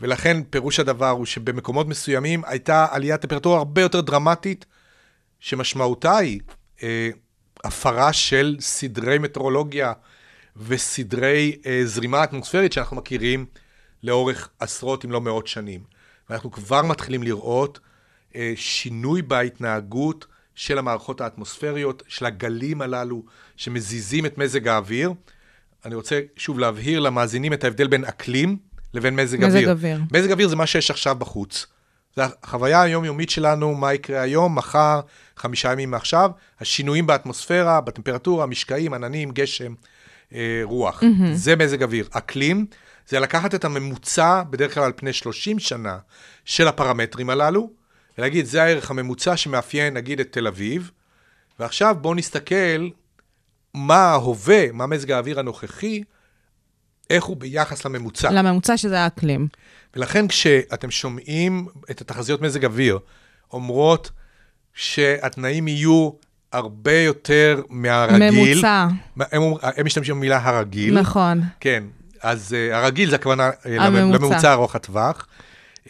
[0.00, 4.66] ולכן פירוש הדבר הוא שבמקומות מסוימים הייתה עליית טמפרטורה הרבה יותר דרמטית,
[5.40, 6.40] שמשמעותה היא
[6.82, 7.10] אה,
[7.64, 9.92] הפרה של סדרי מטאורולוגיה
[10.56, 13.46] וסדרי אה, זרימה אטמוספרית שאנחנו מכירים
[14.02, 15.93] לאורך עשרות אם לא מאות שנים.
[16.30, 17.80] ואנחנו כבר מתחילים לראות
[18.36, 23.22] אה, שינוי בהתנהגות של המערכות האטמוספריות, של הגלים הללו
[23.56, 25.12] שמזיזים את מזג האוויר.
[25.84, 28.56] אני רוצה שוב להבהיר למאזינים את ההבדל בין אקלים
[28.94, 29.70] לבין מזג, מזג אוויר.
[29.70, 30.00] אוויר.
[30.12, 31.66] מזג אוויר זה מה שיש עכשיו בחוץ.
[32.16, 35.00] זו החוויה היומיומית שלנו, מה יקרה היום, מחר,
[35.36, 39.74] חמישה ימים מעכשיו, השינויים באטמוספירה, בטמפרטורה, משקעים, עננים, גשם,
[40.34, 41.02] אה, רוח.
[41.02, 41.32] Mm-hmm.
[41.32, 42.08] זה מזג אוויר.
[42.10, 42.66] אקלים
[43.08, 45.98] זה לקחת את הממוצע, בדרך כלל על פני 30 שנה,
[46.44, 47.70] של הפרמטרים הללו,
[48.18, 50.90] ולהגיד, זה הערך הממוצע שמאפיין, נגיד, את תל אביב,
[51.58, 52.88] ועכשיו בואו נסתכל
[53.74, 56.02] מה ההווה, מה מזג האוויר הנוכחי,
[57.10, 58.30] איך הוא ביחס לממוצע.
[58.30, 59.48] לממוצע שזה האקלים.
[59.96, 62.98] ולכן כשאתם שומעים את התחזיות מזג אוויר,
[63.52, 64.10] אומרות
[64.74, 66.10] שהתנאים יהיו
[66.52, 68.30] הרבה יותר מהרגיל.
[68.30, 68.86] ממוצע.
[69.20, 71.00] הם, הם משתמשים במילה הרגיל.
[71.00, 71.40] נכון.
[71.60, 71.84] כן,
[72.24, 74.18] אז uh, הרגיל זה הכוונה uh, הממוצע.
[74.18, 75.26] לממוצע ארוך הטווח.
[75.84, 75.88] Uh,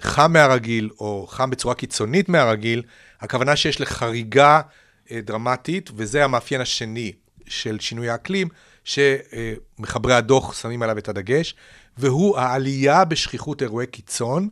[0.00, 2.82] חם מהרגיל, או חם בצורה קיצונית מהרגיל,
[3.20, 4.60] הכוונה שיש לחריגה
[5.06, 7.12] uh, דרמטית, וזה המאפיין השני
[7.46, 8.48] של שינוי האקלים,
[8.84, 11.54] שמחברי הדוח שמים עליו את הדגש,
[11.98, 14.48] והוא העלייה בשכיחות אירועי קיצון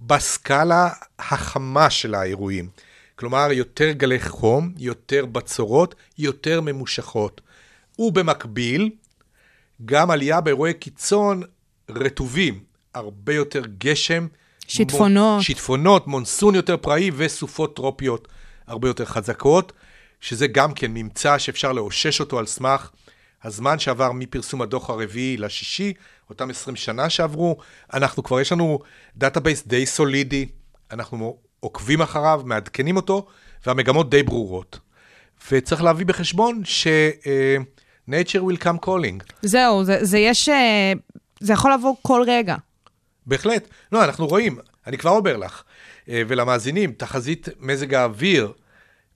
[0.00, 2.68] בסקאלה החמה של האירועים.
[3.16, 7.40] כלומר, יותר גלי חום, יותר בצורות, יותר ממושכות.
[7.98, 8.90] ובמקביל,
[9.84, 11.42] גם עלייה באירועי קיצון
[11.90, 12.60] רטובים,
[12.94, 14.26] הרבה יותר גשם.
[14.68, 15.32] שיטפונות.
[15.34, 18.28] מון, שיטפונות, מונסון יותר פראי וסופות טרופיות
[18.66, 19.72] הרבה יותר חזקות,
[20.20, 22.90] שזה גם כן ממצא שאפשר לאושש אותו על סמך
[23.42, 25.92] הזמן שעבר מפרסום הדוח הרביעי לשישי,
[26.30, 27.56] אותם 20 שנה שעברו.
[27.94, 28.78] אנחנו כבר, יש לנו
[29.16, 30.46] database די סולידי,
[30.90, 33.26] אנחנו עוקבים אחריו, מעדכנים אותו,
[33.66, 34.78] והמגמות די ברורות.
[35.52, 36.86] וצריך להביא בחשבון ש...
[36.86, 37.73] uh,
[38.10, 39.32] nature will come calling.
[39.42, 40.48] זהו, זה, זה יש...
[40.48, 40.92] אה,
[41.40, 42.56] זה יכול לבוא כל רגע.
[43.26, 43.68] בהחלט.
[43.92, 45.62] לא, אנחנו רואים, אני כבר אומר לך,
[46.08, 48.52] אה, ולמאזינים, תחזית מזג האוויר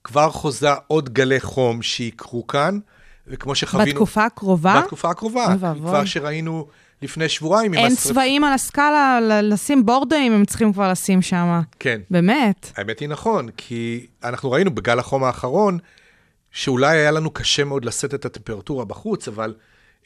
[0.03, 2.79] כבר חוזה עוד גלי חום שיקרו כאן,
[3.27, 3.91] וכמו שחווינו...
[3.91, 4.81] בתקופה הקרובה?
[4.83, 5.55] בתקופה הקרובה.
[5.59, 5.89] ואבוי.
[5.89, 6.67] כבר שראינו
[7.01, 11.61] לפני שבועיים עם אין השרפ- צבעים על הסקאלה, לשים בורדואים, הם צריכים כבר לשים שם.
[11.79, 12.01] כן.
[12.11, 12.71] באמת.
[12.77, 15.77] האמת היא נכון, כי אנחנו ראינו בגל החום האחרון,
[16.51, 19.55] שאולי היה לנו קשה מאוד לשאת את הטמפרטורה בחוץ, אבל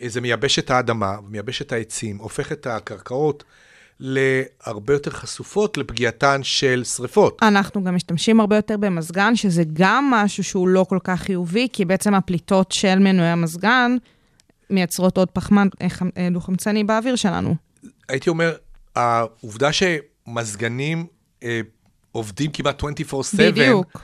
[0.02, 3.44] אה, זה מייבש את האדמה, מייבש את העצים, הופך את הקרקעות
[4.00, 7.38] להרבה יותר חשופות לפגיעתן של שריפות.
[7.42, 11.86] אנחנו גם משתמשים הרבה יותר במזגן, שזה גם משהו שהוא לא כל כך חיובי, כי
[11.86, 13.98] בעצם הפליטות של מנועי המזגן
[14.70, 17.56] מייצרות עוד פחמן אה, אה, דו-חמצני באוויר שלנו.
[18.10, 18.56] הייתי אומר,
[18.96, 21.06] העובדה שמזגנים
[21.44, 21.62] אה,
[22.12, 22.88] עובדים כמעט 24/7,
[23.38, 23.98] בדיוק.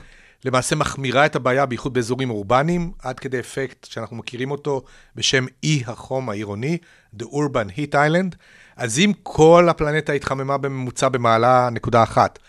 [0.46, 4.82] למעשה מחמירה את הבעיה, בייחוד באזורים אורבניים, עד כדי אפקט שאנחנו מכירים אותו
[5.16, 6.78] בשם אי החום העירוני,
[7.20, 8.36] The Urban Heat Island.
[8.76, 12.40] אז אם כל הפלנטה התחממה בממוצע במעלה נקודה אחת,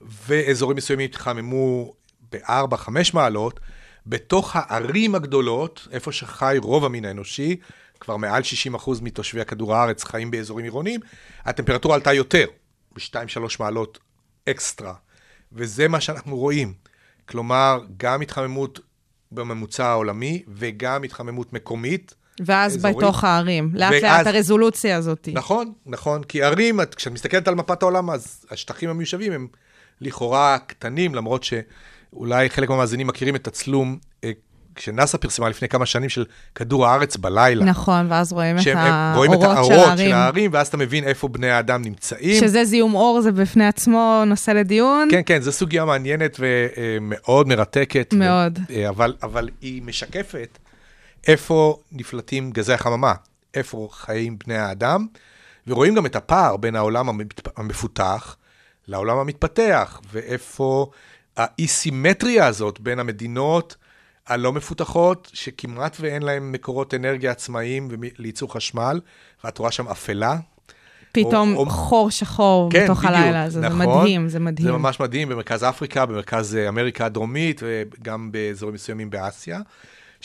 [0.00, 1.92] ואזורים מסוימים התחממו
[2.32, 3.60] ב-4-5 מעלות,
[4.06, 7.56] בתוך הערים הגדולות, איפה שחי רוב המין האנושי,
[8.00, 8.42] כבר מעל
[8.74, 11.00] 60% מתושבי כדור הארץ חיים באזורים עירוניים,
[11.44, 12.46] הטמפרטורה עלתה יותר,
[12.92, 13.16] ב-2-3
[13.60, 13.98] מעלות
[14.48, 14.94] אקסטרה.
[15.52, 16.74] וזה מה שאנחנו רואים.
[17.28, 18.80] כלומר, גם התחממות
[19.32, 22.14] בממוצע העולמי וגם התחממות מקומית.
[22.46, 22.96] ואז אזורית.
[22.96, 23.70] בתוך הערים.
[23.74, 25.28] לאט ואז- לאט הרזולוציה הזאת.
[25.32, 29.46] נכון, נכון, כי ערים, את- כשאת מסתכלת על מפת העולם, אז השטחים המיושבים הם
[30.00, 33.98] לכאורה קטנים, למרות שאולי חלק מהמאזינים מכירים את הצלום
[34.76, 37.64] אה, שנאס"א פרסמה לפני כמה שנים של כדור הארץ בלילה.
[37.64, 38.62] נכון, ואז רואים את
[39.14, 40.14] רואים את האורות של האורות של הערים.
[40.14, 42.40] הערים, ואז אתה מבין איפה בני האדם נמצאים.
[42.40, 45.08] שזה זיהום אור, זה בפני עצמו נושא לדיון.
[45.10, 48.14] כן, כן, זו סוגיה מעניינת ומאוד מרתקת.
[48.14, 48.58] מאוד.
[48.68, 50.58] ו- אה, אבל, אבל היא משקפת
[51.26, 53.14] איפה נפלטים גזי החממה,
[53.54, 55.06] איפה חיים בני האדם,
[55.66, 57.08] ורואים גם את הפער בין העולם
[57.56, 58.36] המפותח
[58.88, 60.90] לעולם המתפתח, ואיפה
[61.36, 63.76] האי-סימטריה הזאת בין המדינות
[64.26, 69.00] הלא מפותחות, שכמעט ואין להן מקורות אנרגיה עצמאיים לייצור חשמל,
[69.44, 70.36] ואת רואה שם אפלה,
[71.12, 73.60] פתאום או- או- חור שחור כן, בתוך בדיוק, הלילה הזה.
[73.60, 73.78] זה נכון.
[74.00, 74.66] מדהים, זה מדהים.
[74.66, 79.60] זה ממש מדהים, במרכז אפריקה, במרכז אה, אמריקה הדרומית, וגם באזורים מסוימים באסיה,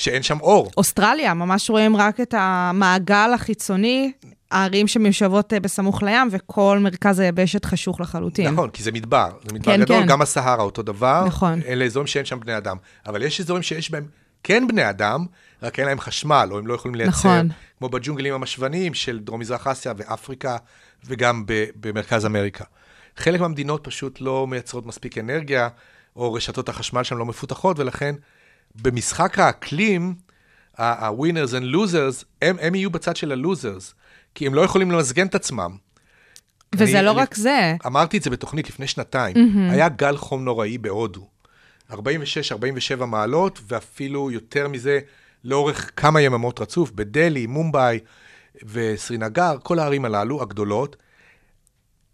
[0.01, 0.71] שאין שם אור.
[0.77, 4.11] אוסטרליה, ממש רואים רק את המעגל החיצוני,
[4.51, 8.47] הערים שמיושבות אה, בסמוך לים, וכל מרכז היבשת חשוך לחלוטין.
[8.47, 10.07] נכון, כי זה מדבר, זה מדבר כן, גדול, כן.
[10.07, 11.23] גם הסהרה אותו דבר.
[11.27, 11.59] נכון.
[11.67, 12.77] אלה אזורים שאין שם בני אדם.
[13.05, 14.05] אבל יש אזורים שיש בהם
[14.43, 15.25] כן בני אדם,
[15.63, 17.49] רק אין להם חשמל, או הם לא יכולים לייצר, נכון.
[17.79, 20.57] כמו בג'ונגלים המשווניים של דרום-מזרח אסיה ואפריקה,
[21.05, 21.43] וגם
[21.75, 22.63] במרכז אמריקה.
[23.17, 25.69] חלק מהמדינות פשוט לא מייצרות מספיק אנרגיה,
[26.15, 28.15] או רשתות החשמל שם לא מפותחות, ולכן
[28.75, 30.15] במשחק האקלים,
[30.77, 33.93] ה-winners and losers, הם, הם יהיו בצד של ה-losers,
[34.35, 35.77] כי הם לא יכולים למזגן את עצמם.
[36.75, 37.75] וזה אני- לא אני- רק זה.
[37.85, 39.35] אמרתי את זה בתוכנית לפני שנתיים.
[39.35, 39.71] Mm-hmm.
[39.73, 41.27] היה גל חום נוראי בהודו.
[41.91, 41.95] 46-47
[43.05, 44.99] מעלות, ואפילו יותר מזה
[45.43, 47.99] לאורך כמה יממות רצוף, בדלהי, מומבאי
[48.65, 50.95] וסרינגר, כל הערים הללו, הגדולות.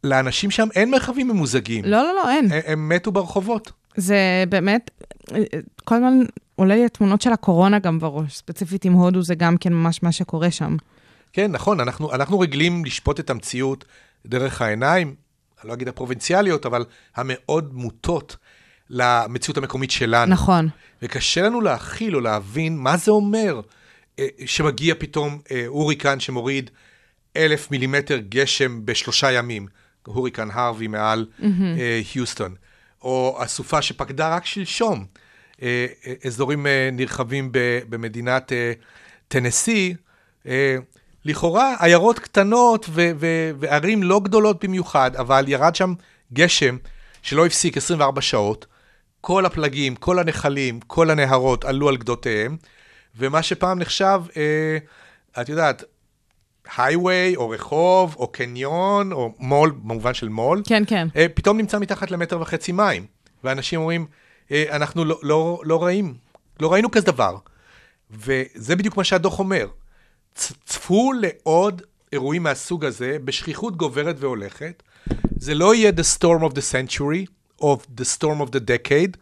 [0.04, 1.86] לאנשים שם אין מרחבים ממוזגים.
[1.86, 2.52] לא, לא, לא, אין.
[2.52, 3.72] הם, הם מתו ברחובות.
[3.98, 4.18] זה
[4.50, 4.92] באמת,
[5.84, 6.20] כל הזמן
[6.56, 8.38] עולה לי התמונות של הקורונה גם בראש.
[8.38, 10.76] ספציפית עם הודו, זה גם כן ממש מה שקורה שם.
[11.34, 13.86] כן, נכון, אנחנו, אנחנו רגילים לשפוט את המציאות
[14.26, 15.16] דרך העיניים,
[15.62, 16.86] אני לא אגיד הפרובינציאליות, אבל
[17.16, 18.38] המאוד מוטות
[18.90, 20.32] למציאות המקומית שלנו.
[20.32, 20.70] נכון.
[21.02, 23.62] וקשה לנו להכיל או להבין מה זה אומר
[24.20, 26.70] אה, שמגיע פתאום אה, הוריקן שמוריד
[27.36, 29.68] אלף מילימטר גשם בשלושה ימים,
[30.06, 32.56] הוריקן הרווי מעל אה, היוסטון,
[33.02, 35.06] או הסופה שפקדה רק שלשום,
[35.62, 37.50] אה, אה, אזורים אה, נרחבים
[37.90, 38.52] במדינת
[39.28, 39.96] טנסי,
[41.26, 45.94] לכאורה עיירות קטנות ו- ו- וערים לא גדולות במיוחד, אבל ירד שם
[46.34, 46.78] גשם
[47.22, 48.66] שלא הפסיק 24 שעות,
[49.22, 52.58] כל הפלגים, כל הנחלים, כל הנהרות עלו על גדותיהם,
[53.16, 54.78] ומה שפעם נחשב, אה,
[55.42, 55.84] את יודעת,
[56.78, 61.08] הייווי, או רחוב, או קניון, או מול, במובן של מול, כן, כן.
[61.16, 63.06] אה, פתאום נמצא מתחת למטר וחצי מים.
[63.44, 64.06] ואנשים אומרים,
[64.52, 66.14] אה, אנחנו לא, לא, לא ראים,
[66.60, 67.38] לא ראינו כזה דבר.
[68.12, 69.68] וזה בדיוק מה שהדוח אומר.
[70.66, 71.82] צפו לעוד
[72.14, 74.84] אירועים מהסוג הזה בשכיחות גוברת והולכת.
[75.40, 77.26] זה לא יהיה the storm of the century,
[77.62, 79.18] of the storm of the decade.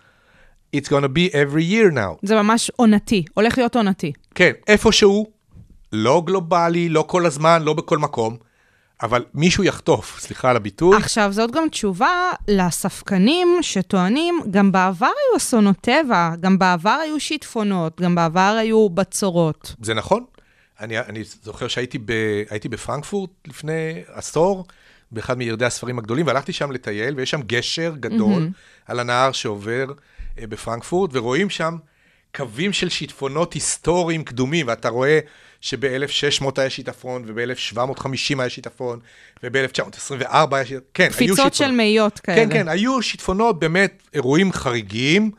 [0.75, 2.19] It's gonna be every year now.
[2.21, 4.13] זה ממש עונתי, הולך להיות עונתי.
[4.35, 5.27] כן, איפשהו,
[5.93, 8.37] לא גלובלי, לא כל הזמן, לא בכל מקום,
[9.01, 10.97] אבל מישהו יחטוף, סליחה על הביטוי.
[10.97, 18.01] עכשיו, זאת גם תשובה לספקנים שטוענים, גם בעבר היו אסונות טבע, גם בעבר היו שיטפונות,
[18.01, 19.75] גם בעבר היו בצורות.
[19.81, 20.25] זה נכון.
[20.79, 22.13] אני, אני זוכר שהייתי ב,
[22.71, 24.65] בפרנקפורט לפני עשור,
[25.11, 28.91] באחד מירדי הספרים הגדולים, והלכתי שם לטייל, ויש שם גשר גדול mm-hmm.
[28.91, 29.85] על הנהר שעובר
[30.39, 31.77] אה, בפרנקפורט, ורואים שם
[32.35, 35.19] קווים של שיטפונות היסטוריים קדומים, ואתה רואה
[35.65, 38.99] שב-1600 היה שיטפון, וב-1750 היה שיטפון,
[39.43, 40.87] וב-1924 היה שיטפון.
[40.93, 41.53] כן, היו קפיצות שיטפונות.
[41.53, 42.37] של מאיות כאלה.
[42.37, 45.31] כן, כן, היו שיטפונות, באמת, אירועים חריגים,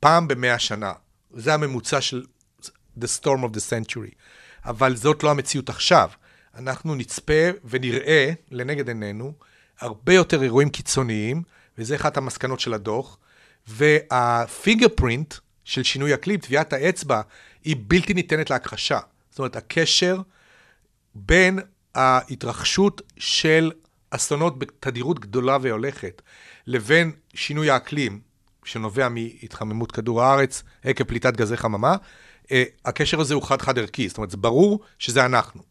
[0.00, 0.92] פעם במאה שנה.
[1.34, 2.22] זה הממוצע של
[3.00, 4.14] The Storm of the Century.
[4.64, 6.10] אבל זאת לא המציאות עכשיו.
[6.58, 9.32] אנחנו נצפה ונראה לנגד עינינו
[9.80, 11.42] הרבה יותר אירועים קיצוניים,
[11.78, 13.18] וזה אחת המסקנות של הדוח,
[13.66, 17.20] והפיגר פרינט של שינוי אקלים, טביעת האצבע,
[17.64, 18.98] היא בלתי ניתנת להכחשה.
[19.32, 20.20] זאת אומרת, הקשר
[21.14, 21.58] בין
[21.94, 23.72] ההתרחשות של
[24.10, 26.22] אסונות בתדירות גדולה והולכת,
[26.66, 28.20] לבין שינוי האקלים,
[28.64, 31.96] שנובע מהתחממות כדור הארץ עקב פליטת גזי חממה,
[32.52, 35.62] אה, הקשר הזה הוא חד-חד ערכי, זאת אומרת, זה ברור שזה אנחנו.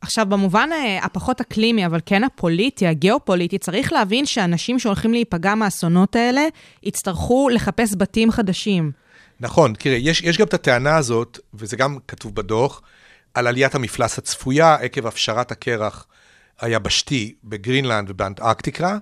[0.00, 6.16] עכשיו, במובן אה, הפחות אקלימי, אבל כן הפוליטי, הגיאופוליטי, צריך להבין שאנשים שהולכים להיפגע מהאסונות
[6.16, 6.42] האלה,
[6.82, 9.01] יצטרכו לחפש בתים חדשים.
[9.42, 12.82] נכון, תראה, יש, יש גם את הטענה הזאת, וזה גם כתוב בדוח,
[13.34, 16.06] על עליית המפלס הצפויה עקב הפשרת הקרח
[16.60, 18.98] היבשתי בגרינלנד ובאנטארקטיקה,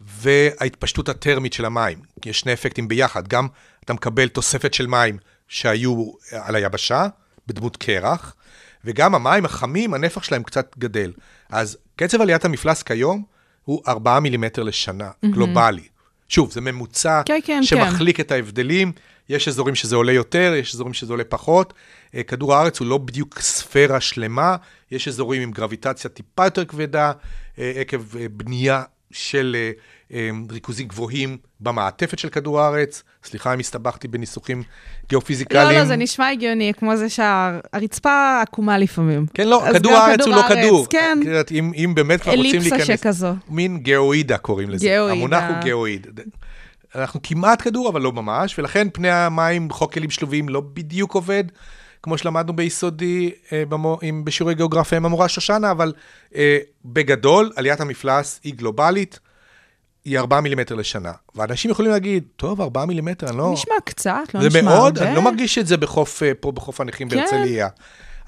[0.00, 1.98] וההתפשטות הטרמית של המים.
[2.26, 3.46] יש שני אפקטים ביחד, גם
[3.84, 5.18] אתה מקבל תוספת של מים
[5.48, 7.06] שהיו על היבשה,
[7.46, 8.34] בדמות קרח,
[8.84, 11.12] וגם המים החמים, הנפח שלהם קצת גדל.
[11.50, 13.24] אז קצב עליית המפלס כיום
[13.64, 15.28] הוא 4 מילימטר לשנה, mm-hmm.
[15.28, 15.88] גלובלי.
[16.28, 18.92] שוב, זה ממוצע כן, כן, שמחליק את ההבדלים.
[19.28, 21.74] יש אזורים שזה עולה יותר, יש אזורים שזה עולה פחות.
[22.14, 24.56] אה, כדור הארץ הוא לא בדיוק ספירה שלמה,
[24.90, 27.12] יש אזורים עם גרביטציה טיפה יותר כבדה,
[27.58, 29.56] אה, עקב אה, בנייה של
[30.50, 33.02] ריכוזים גבוהים במעטפת של כדור הארץ.
[33.24, 34.62] סליחה אם הסתבכתי בניסוחים
[35.08, 35.68] גיאופיזיקליים.
[35.68, 39.26] לא, לא, זה נשמע הגיוני, כמו זה שהרצפה עקומה לפעמים.
[39.34, 40.86] כן, לא, אז כדור הארץ הוא לא כדור.
[40.90, 41.18] כן.
[41.50, 43.00] אם, אם באמת כבר רוצים אליפסה להיכנס...
[43.00, 43.32] שכזו.
[43.48, 44.86] מין גאואידה קוראים לזה.
[44.86, 45.12] גאואידה.
[45.12, 46.06] המונח הוא גאואיד.
[46.94, 51.44] אנחנו כמעט כדור, אבל לא ממש, ולכן פני המים בחוק כלים שלובים לא בדיוק עובד,
[52.02, 55.92] כמו שלמדנו ביסודי אה, במו, עם, בשיעורי גיאוגרפיה עם המורה שושנה, אבל
[56.34, 59.18] אה, בגדול, עליית המפלס היא גלובלית,
[60.04, 61.12] היא 4 מילימטר לשנה.
[61.34, 63.50] ואנשים יכולים להגיד, טוב, 4 מילימטר, אני לא...
[63.52, 65.08] נשמע קצת, לא זה נשמע מאוד, הרבה.
[65.08, 67.16] אני לא מרגיש את זה בחוף, אה, פה בחוף הנכים כן.
[67.16, 67.68] בהרצליה,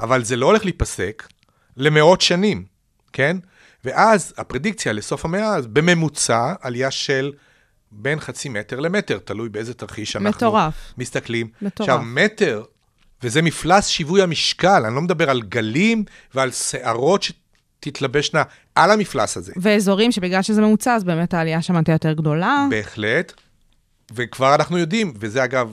[0.01, 1.29] אבל זה לא הולך להיפסק
[1.77, 2.65] למאות שנים,
[3.13, 3.37] כן?
[3.85, 7.33] ואז הפרדיקציה לסוף המאה, בממוצע עלייה של
[7.97, 10.95] בין חצי מטר למטר, תלוי באיזה תרחיש אנחנו מטורף.
[10.99, 11.49] מסתכלים.
[11.63, 11.91] מטורף.
[11.91, 12.63] עכשיו, מטר,
[13.23, 16.05] וזה מפלס שיווי המשקל, אני לא מדבר על גלים
[16.35, 18.43] ועל שערות שתתלבשנה
[18.75, 19.53] על המפלס הזה.
[19.57, 22.67] ואזורים שבגלל שזה ממוצע, אז באמת העלייה שם תהיה יותר גדולה.
[22.71, 23.33] בהחלט.
[24.15, 25.73] וכבר אנחנו יודעים, וזה אגב,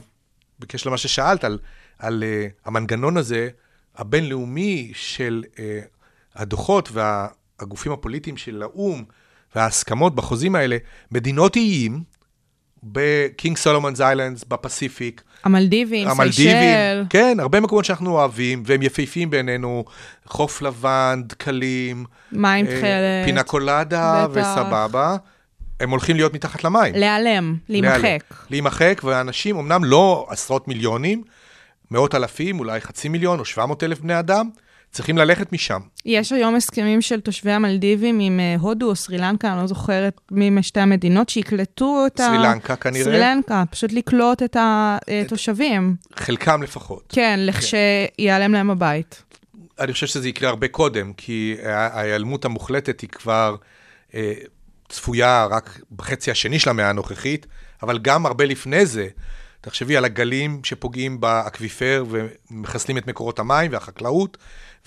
[0.60, 1.60] בקשר למה ששאלת, על,
[2.00, 3.50] על uh, המנגנון הזה,
[3.96, 5.58] הבינלאומי של uh,
[6.36, 9.04] הדוחות והגופים הפוליטיים של האו"ם
[9.56, 10.78] וההסכמות בחוזים האלה,
[11.12, 12.04] מדינות איים
[12.84, 17.04] ב King Solomon's Islands, בפסיפיק, המלדיבים, סיישל.
[17.10, 19.86] כן, הרבה מקומות שאנחנו אוהבים, והם יפהפיים בעינינו,
[20.26, 23.26] חוף לבן, דקלים, מים אה, תכלת.
[23.26, 24.40] פינה קולדה בטח.
[24.40, 25.16] וסבבה,
[25.80, 26.96] הם הולכים להיות מתחת למים.
[26.96, 28.24] להיעלם, להימחק.
[28.50, 31.24] להימחק, ואנשים, אמנם לא עשרות מיליונים,
[31.92, 34.50] מאות אלפים, אולי חצי מיליון או 700 אלף בני אדם,
[34.92, 35.80] צריכים ללכת משם.
[36.06, 40.22] יש היום הסכמים של תושבי המלדיבים עם אה, הודו או סרי לנקה, אני לא זוכרת
[40.32, 42.24] מי משתי המדינות, שיקלטו את ה...
[42.24, 43.04] סרי לנקה כנראה.
[43.04, 45.96] סרי לנקה, פשוט לקלוט את התושבים.
[46.16, 47.04] חלקם לפחות.
[47.10, 49.24] כן, לכשייעלם להם הבית.
[49.80, 53.56] אני חושב שזה יקרה הרבה קודם, כי ההיעלמות המוחלטת היא כבר
[54.14, 54.34] אה,
[54.90, 57.48] צפויה רק בחצי השני של המאה הנוכחית,
[57.84, 59.08] אבל גם הרבה לפני זה.
[59.62, 64.38] תחשבי על הגלים שפוגעים באקוויפר ומחסלים את מקורות המים והחקלאות,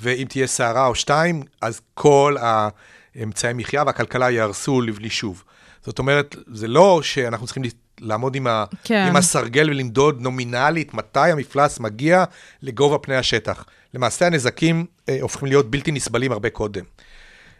[0.01, 5.45] ואם תהיה סערה או שתיים, אז כל האמצעי מחיה והכלכלה ייהרסו לבלי שוב.
[5.85, 7.63] זאת אומרת, זה לא שאנחנו צריכים
[8.01, 8.65] לעמוד עם, ה...
[8.85, 9.07] כן.
[9.09, 12.25] עם הסרגל ולמדוד נומינלית מתי המפלס מגיע
[12.63, 13.65] לגובה פני השטח.
[13.95, 16.85] למעשה הנזקים אה, הופכים להיות בלתי נסבלים הרבה קודם.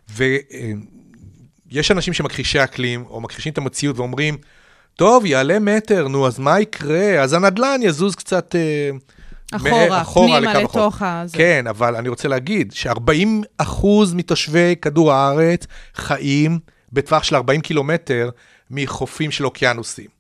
[0.09, 4.37] ויש אנשים שמכחישי אקלים, או מכחישים את המציאות ואומרים,
[4.97, 7.21] טוב, יעלה מטר, נו, אז מה יקרה?
[7.23, 8.55] אז הנדלן יזוז קצת...
[8.55, 8.91] אה,
[9.57, 11.37] אחורה, אחורה פנימה לקו החוף." לתוך הזה.
[11.37, 16.59] כן, אבל אני רוצה להגיד ש-40% מתושבי כדור הארץ חיים
[16.93, 18.31] בטווח של 40 קילומטר
[18.71, 20.15] מחופים של אוקיינוסים.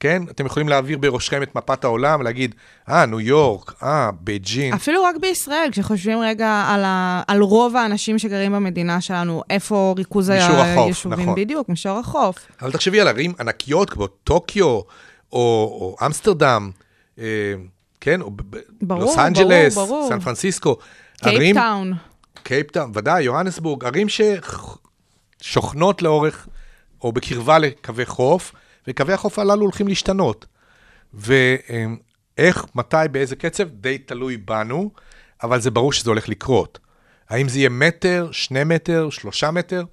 [0.00, 0.22] כן?
[0.30, 2.54] אתם יכולים להעביר בראשכם את מפת העולם, להגיד,
[2.88, 4.74] אה, ניו יורק, אה, בייג'ין.
[4.74, 7.22] אפילו רק בישראל, כשחושבים רגע על, ה...
[7.28, 11.34] על רוב האנשים שגרים במדינה שלנו, איפה ריכוז היישובים נכון.
[11.34, 12.36] בדיוק, מישור החוף.
[12.62, 14.84] אבל תחשבי על ערים ענקיות כמו טוקיו, או,
[15.32, 16.70] או אמסטרדם,
[17.18, 17.24] אה,
[18.00, 18.20] כן?
[18.20, 20.08] או ב- ב- ברור, לוס אנג'לס, ברור, ברור.
[20.08, 20.76] סן פרנסיסקו.
[21.16, 21.92] קייפטאון.
[22.42, 24.06] קייפטאון, ודאי, יוהנסבורג, ערים
[25.40, 26.48] ששוכנות לאורך,
[27.02, 28.52] או בקרבה לקווי חוף,
[28.88, 30.46] וקווי החוף הללו הולכים להשתנות.
[31.14, 34.90] ואיך, מתי, באיזה קצב, די תלוי בנו,
[35.42, 36.78] אבל זה ברור שזה הולך לקרות.
[37.28, 39.84] האם זה יהיה מטר, שני מטר, שלושה מטר?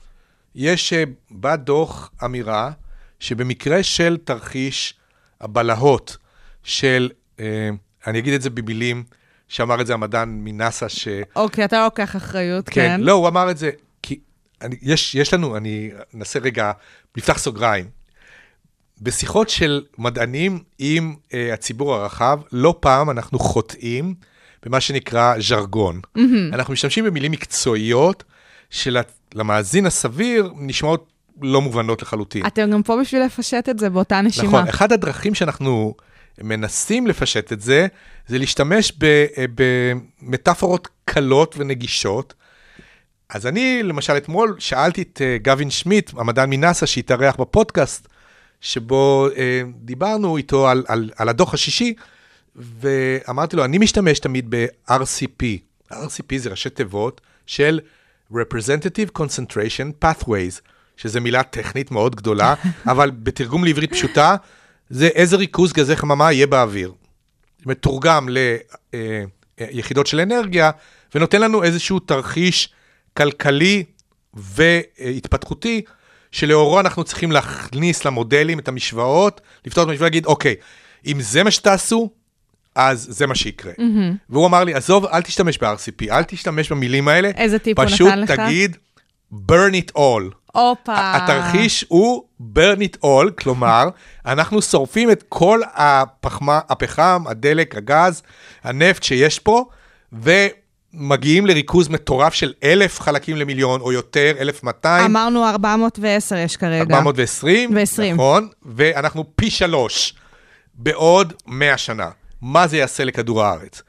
[0.55, 2.71] יש אה, בדוח אמירה
[3.19, 4.93] שבמקרה של תרחיש
[5.41, 6.17] הבלהות
[6.63, 7.69] של, אה,
[8.07, 9.03] אני אגיד את זה במילים,
[9.47, 11.07] שאמר את זה המדען מנאסא, ש...
[11.35, 12.73] אוקיי, אתה לוקח אחריות, כן.
[12.73, 13.69] כן, לא, הוא אמר את זה,
[14.01, 14.19] כי
[14.61, 16.71] אני, יש, יש לנו, אני אנסה רגע,
[17.17, 17.85] נפתח סוגריים.
[19.01, 24.15] בשיחות של מדענים עם uh, הציבור הרחב, לא פעם אנחנו חוטאים
[24.65, 26.01] במה שנקרא ז'רגון.
[26.17, 26.21] Mm-hmm.
[26.53, 28.23] אנחנו משתמשים במילים מקצועיות
[28.69, 32.45] שלמאזין הסביר נשמעות לא מובנות לחלוטין.
[32.45, 34.47] אתם גם פה בשביל לפשט את זה באותה נשימה.
[34.47, 35.93] נכון, אחד הדרכים שאנחנו
[36.43, 37.87] מנסים לפשט את זה,
[38.27, 39.25] זה להשתמש ב-
[39.55, 42.33] במטאפורות קלות ונגישות.
[43.29, 48.07] אז אני, למשל, אתמול שאלתי את אה, גבין שמיט, המדען מנאסא, שהתארח בפודקאסט,
[48.61, 51.93] שבו אה, דיברנו איתו על, על, על הדוח השישי,
[52.55, 55.43] ואמרתי לו, אני משתמש תמיד ב-RCP.
[55.91, 57.79] RCP זה ראשי תיבות של
[58.33, 60.61] Representative Concentration Pathways,
[60.97, 62.53] שזו מילה טכנית מאוד גדולה,
[62.91, 64.35] אבל בתרגום לעברית פשוטה,
[64.89, 66.93] זה איזה ריכוז גזי חממה יהיה באוויר.
[67.65, 68.27] מתורגם
[69.59, 70.71] ליחידות של אנרגיה,
[71.15, 72.69] ונותן לנו איזשהו תרחיש
[73.17, 73.83] כלכלי
[74.33, 75.81] והתפתחותי,
[76.31, 80.55] שלאורו אנחנו צריכים להכניס למודלים את המשוואות, לפתור את המשוואה ולהגיד, אוקיי,
[81.05, 82.09] אם זה מה שתעשו,
[82.75, 83.71] אז זה מה שיקרה.
[83.71, 84.15] Mm-hmm.
[84.29, 87.29] והוא אמר לי, עזוב, אל תשתמש ב-RCP, אל תשתמש במילים האלה.
[87.35, 88.31] איזה טיפ הוא פשוט נתן לך?
[88.31, 88.77] תגיד,
[89.33, 90.46] burn it all.
[90.53, 91.15] הופה.
[91.15, 92.23] התרחיש הוא
[92.55, 93.89] burn it all, כלומר,
[94.25, 98.21] אנחנו שורפים את כל הפחמה, הפחם, הדלק, הגז,
[98.63, 99.65] הנפט שיש פה,
[100.13, 106.95] ומגיעים לריכוז מטורף של אלף חלקים למיליון, או יותר, 1,200, אמרנו 410 יש כרגע.
[106.95, 108.13] 420, ו-20.
[108.13, 110.13] נכון, ואנחנו פי שלוש
[110.73, 112.09] בעוד 100 שנה.
[112.41, 113.81] מה זה יעשה לכדור הארץ?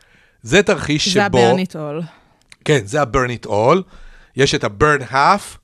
[0.43, 1.39] זה תרחיש זה שבו...
[1.39, 2.03] הברניטול.
[2.65, 3.83] כן, זה ה-burn it all.
[4.37, 5.59] יש את ה-burn half,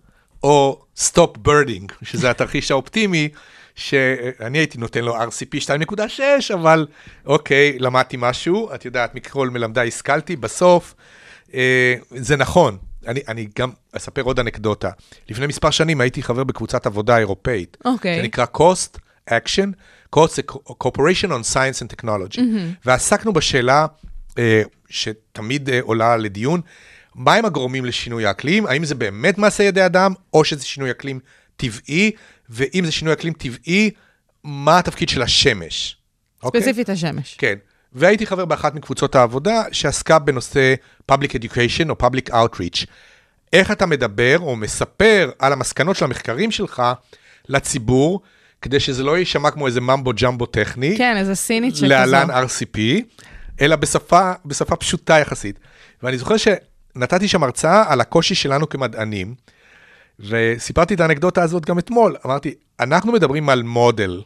[0.44, 3.28] או stop burning, שזה התרחיש האופטימי,
[3.74, 6.20] שאני הייתי נותן לו RCP 2.6,
[6.54, 6.86] אבל
[7.26, 10.94] אוקיי, למדתי משהו, את יודעת, מכל מלמדיי השכלתי, בסוף,
[11.54, 12.76] אה, זה נכון.
[13.06, 14.90] אני, אני גם אספר עוד אנקדוטה.
[15.28, 17.76] לפני מספר שנים הייתי חבר בקבוצת עבודה אירופאית.
[17.84, 18.16] אוקיי.
[18.16, 18.98] זה נקרא Cost
[19.30, 19.68] Action,
[20.16, 20.42] Cost זה
[20.84, 22.36] Corporation on Science and Technology.
[22.36, 22.84] Mm-hmm.
[22.84, 23.86] ועסקנו בשאלה
[24.38, 26.60] אה, שתמיד אה, עולה לדיון,
[27.14, 28.66] מהם הגורמים לשינוי האקלים?
[28.66, 31.20] האם זה באמת מעשה ידי אדם, או שזה שינוי אקלים
[31.56, 32.10] טבעי?
[32.50, 33.90] ואם זה שינוי אקלים טבעי,
[34.44, 35.96] מה התפקיד של השמש?
[36.42, 36.60] אוקיי?
[36.60, 37.34] ספציפית השמש.
[37.38, 37.54] כן.
[37.92, 40.74] והייתי חבר באחת מקבוצות העבודה שעסקה בנושא
[41.12, 42.86] public education או public outreach.
[43.52, 46.82] איך אתה מדבר או מספר על המסקנות של המחקרים שלך
[47.48, 48.20] לציבור,
[48.62, 51.86] כדי שזה לא יישמע כמו איזה ממבו ג'מבו טכני, כן, איזה סינית שכזו.
[51.86, 52.78] להלן RCP,
[53.60, 55.58] אלא בשפה, בשפה פשוטה יחסית.
[56.02, 56.36] ואני זוכר
[56.94, 59.34] שנתתי שם הרצאה על הקושי שלנו כמדענים,
[60.20, 62.16] וסיפרתי את האנקדוטה הזאת גם אתמול.
[62.26, 64.22] אמרתי, אנחנו מדברים על מודל,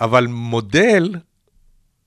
[0.00, 1.14] אבל מודל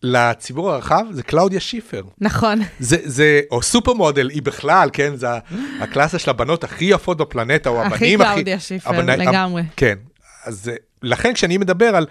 [0.04, 2.04] לציבור הרחב זה קלאודיה שיפר.
[2.22, 2.60] נכון.
[2.80, 5.28] זה, זה, או סופר מודל, היא בכלל, כן, זה
[5.80, 8.32] הקלאסה של הבנות הכי יפות בפלנטה, או הכי הבנים הכי...
[8.34, 9.64] קלאודיה שיפר, הבני- לגמרי.
[9.76, 9.96] כן,
[10.44, 12.06] אז אה, לכן כשאני מדבר על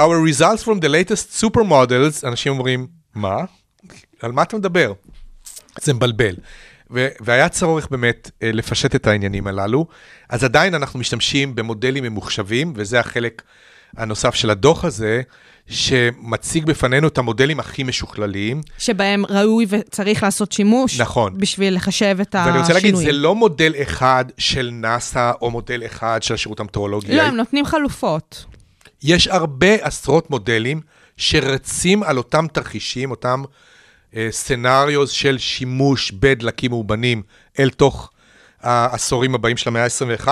[0.00, 3.36] our results from the latest super models, אנשים אומרים, מה?
[4.20, 4.92] על מה אתה מדבר?
[5.80, 6.34] זה מבלבל.
[6.90, 9.86] ו- והיה צורך באמת אה, לפשט את העניינים הללו.
[10.28, 13.42] אז עדיין אנחנו משתמשים במודלים ממוחשבים, וזה החלק
[13.96, 15.22] הנוסף של הדוח הזה,
[15.68, 18.60] שמציג בפנינו את המודלים הכי משוכללים.
[18.78, 21.00] שבהם ראוי וצריך לעשות שימוש.
[21.00, 21.38] נכון.
[21.38, 22.50] בשביל לחשב את השינויים.
[22.50, 27.16] ואני רוצה להגיד, זה לא מודל אחד של נאסא, או מודל אחד של השירות המטאורולוגי.
[27.16, 28.44] לא, הם נותנים חלופות.
[29.02, 30.80] יש הרבה עשרות מודלים
[31.16, 33.42] שרצים על אותם תרחישים, אותם
[34.30, 37.22] סצנריוז של שימוש בדלקים מאובנים
[37.58, 38.10] אל תוך
[38.60, 40.28] העשורים הבאים של המאה ה-21,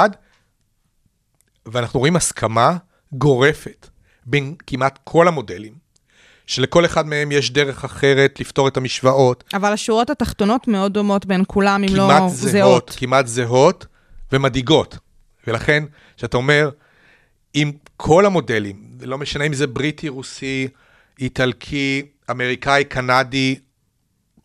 [1.66, 2.76] ואנחנו רואים הסכמה
[3.12, 3.88] גורפת
[4.26, 5.72] בין כמעט כל המודלים,
[6.46, 9.44] שלכל אחד מהם יש דרך אחרת לפתור את המשוואות.
[9.54, 12.52] אבל השורות התחתונות מאוד דומות בין כולם, אם לא זהות.
[12.52, 13.86] זהות, כמעט זהות
[14.32, 14.98] ומדאיגות.
[15.46, 15.84] ולכן,
[16.16, 16.70] כשאתה אומר,
[17.54, 20.68] אם כל המודלים, לא משנה אם זה בריטי, רוסי,
[21.20, 23.58] איטלקי, אמריקאי, קנדי,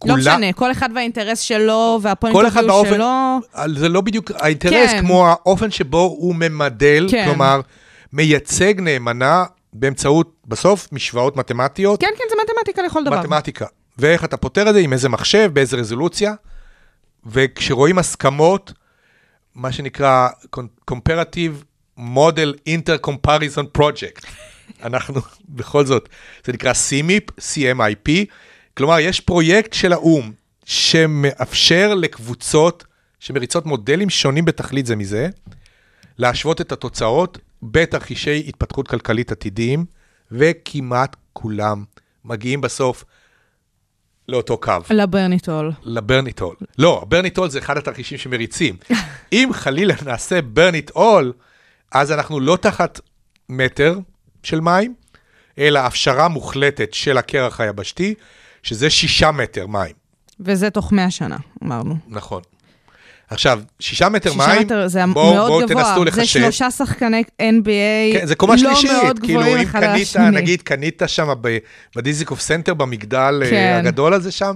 [0.06, 3.40] לא כולה- משנה, כל אחד והאינטרס שלו, והפוינט אוף באופן, שלו.
[3.76, 5.00] זה לא בדיוק האינטרס, כן.
[5.02, 7.26] כמו האופן שבו הוא ממדל, כן.
[7.26, 7.62] כלומר,
[8.14, 9.44] מייצג נאמנה
[9.74, 13.20] באמצעות, בסוף, משוואות מתמטיות, כן, כן, זה מתמטיקה לכל דבר.
[13.20, 13.66] מתמטיקה.
[13.98, 16.34] ואיך אתה פותר את זה, עם איזה מחשב, באיזה רזולוציה,
[17.26, 18.74] וכשרואים הסכמות,
[19.56, 20.28] מה שנקרא
[20.92, 21.64] Comparative
[22.00, 24.26] Model Inter-Comparison Project.
[24.84, 26.10] אנחנו, בכל זאת,
[26.46, 28.12] זה נקרא CMIP, CMIP,
[28.78, 30.32] כלומר, יש פרויקט של האו"ם
[30.66, 32.84] שמאפשר לקבוצות
[33.20, 35.30] שמריצות מודלים שונים בתכלית זה מזה,
[36.18, 39.86] להשוות את התוצאות בתרחישי התפתחות כלכלית עתידיים,
[40.32, 41.84] וכמעט כולם
[42.26, 43.04] מגיעים בסוף
[44.28, 45.72] לאותו קו, לברניטול.
[45.84, 46.56] לברניטול.
[46.78, 48.78] לא, ברניטול זה אחד התרחישים שמריצים.
[49.34, 51.34] אם חלילה נעשה ברניטול,
[51.92, 53.00] אז אנחנו לא תחת
[53.50, 54.00] מטר
[54.44, 54.96] של מים,
[55.58, 58.16] אלא הפשרה מוחלטת של הקרח היבשתי,
[58.66, 59.94] שזה שישה מטר מים.
[60.40, 61.96] וזה תוך 100 שנה, אמרנו.
[62.08, 62.42] נכון.
[63.30, 65.84] עכשיו, שישה מטר שישה מים, מטר זה בואו מאוד בואו גבוה.
[65.84, 66.40] תנסו זה לחשב.
[66.40, 70.08] שלושה שחקני NBA, כן, זה קומה לא שלישית, מאוד כאילו גבוהים אם אחד על קנית,
[70.08, 70.30] השני.
[70.30, 71.28] נגיד קנית שם
[71.96, 73.76] בדיזיקוף סנטר במגדל אה, כן.
[73.80, 74.54] הגדול הזה שם,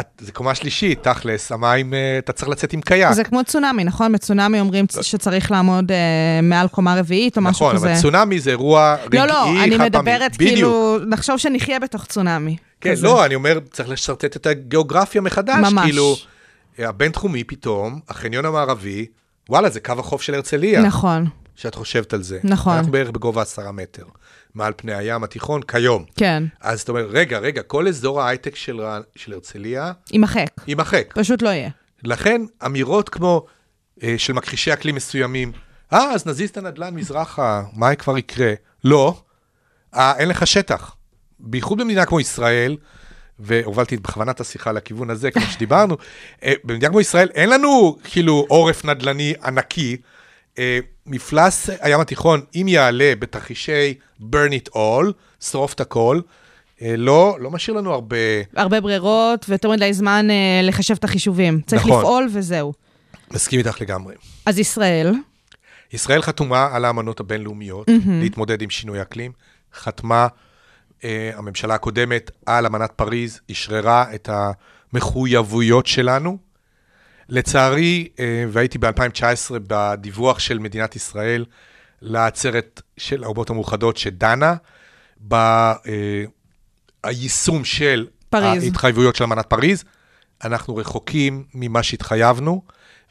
[0.00, 3.12] את- זה קומה שלישית, תכלס, המים, אה, אתה צריך לצאת עם קייק.
[3.12, 4.12] זה כמו צונאמי, נכון?
[4.12, 5.96] בצונאמי אומרים שצריך לעמוד אה,
[6.42, 7.92] מעל קומה רביעית או משהו נכון, כזה.
[7.92, 9.76] אבל צונאמי זה אירוע רגעי, לא, לא, אני.
[9.78, 10.50] מדברת בדיוק.
[10.52, 12.56] כאילו, נחשוב שנחיה בתוך צונאמי.
[12.80, 13.06] כן, כזה.
[13.06, 15.72] לא, אני אומר, צריך לשרטט את הגיאוגרפיה מחדש.
[15.72, 15.84] ממש.
[15.84, 16.16] כאילו,
[16.78, 19.06] הבינתחומי פתאום, החניון המערבי,
[19.48, 20.82] וואלה, זה קו החוף של הרצליה.
[20.82, 21.26] נכון,
[21.56, 22.38] שאת חושבת על זה.
[22.44, 22.72] נכון.
[22.76, 24.04] אנחנו בערך בגובה עשרה מטר,
[24.56, 26.04] מעל פני הים התיכון, כיום.
[26.16, 28.80] כן, אז אתה אומר, רגע, רגע, כל אזור ההייטק של,
[29.16, 30.46] של הרצליה יימחק.
[30.66, 31.12] יימחק.
[31.14, 31.70] פשוט לא יהיה.
[32.02, 33.46] לכן, אמירות כמו
[34.02, 35.52] אה, של מכחישי אקלים מסוימים,
[35.92, 38.52] אה, אז נזיז את הנדל"ן מזרחה, מה כבר יקרה?
[38.84, 39.20] לא,
[39.94, 40.96] אה, אין לך שטח.
[41.40, 42.76] בייחוד במדינה כמו ישראל,
[43.38, 45.96] והובלתי בכוונה את השיחה לכיוון הזה, כמו שדיברנו,
[46.42, 49.96] אה, במדינה כמו ישראל אין לנו כאילו עורף נדל"ני ענקי.
[50.58, 56.20] אה, מפלס הים התיכון, אם יעלה בתרחישי burn it all, שרוף את הכל,
[56.82, 58.16] אה, לא, לא משאיר לנו הרבה...
[58.56, 61.60] הרבה ברירות ויותר מדי זמן אה, לחשב את החישובים.
[61.66, 62.00] צריך נכון.
[62.00, 62.72] לפעול וזהו.
[63.30, 64.14] מסכים איתך לגמרי.
[64.46, 65.14] אז ישראל,
[65.92, 68.08] ישראל חתומה על האמנות הבינלאומיות mm-hmm.
[68.08, 69.32] להתמודד עם שינוי אקלים.
[69.74, 70.26] חתמה
[71.00, 71.04] uh,
[71.34, 74.28] הממשלה הקודמת על אמנת פריז, אשררה את
[74.92, 76.38] המחויבויות שלנו.
[77.28, 78.18] לצערי, uh,
[78.48, 81.44] והייתי ב-2019 בדיווח של מדינת ישראל
[82.02, 84.54] לעצרת של האומות המאוחדות שדנה
[87.04, 88.62] ביישום של פריז.
[88.62, 89.84] ההתחייבויות של אמנת פריז.
[90.44, 92.62] אנחנו רחוקים ממה שהתחייבנו,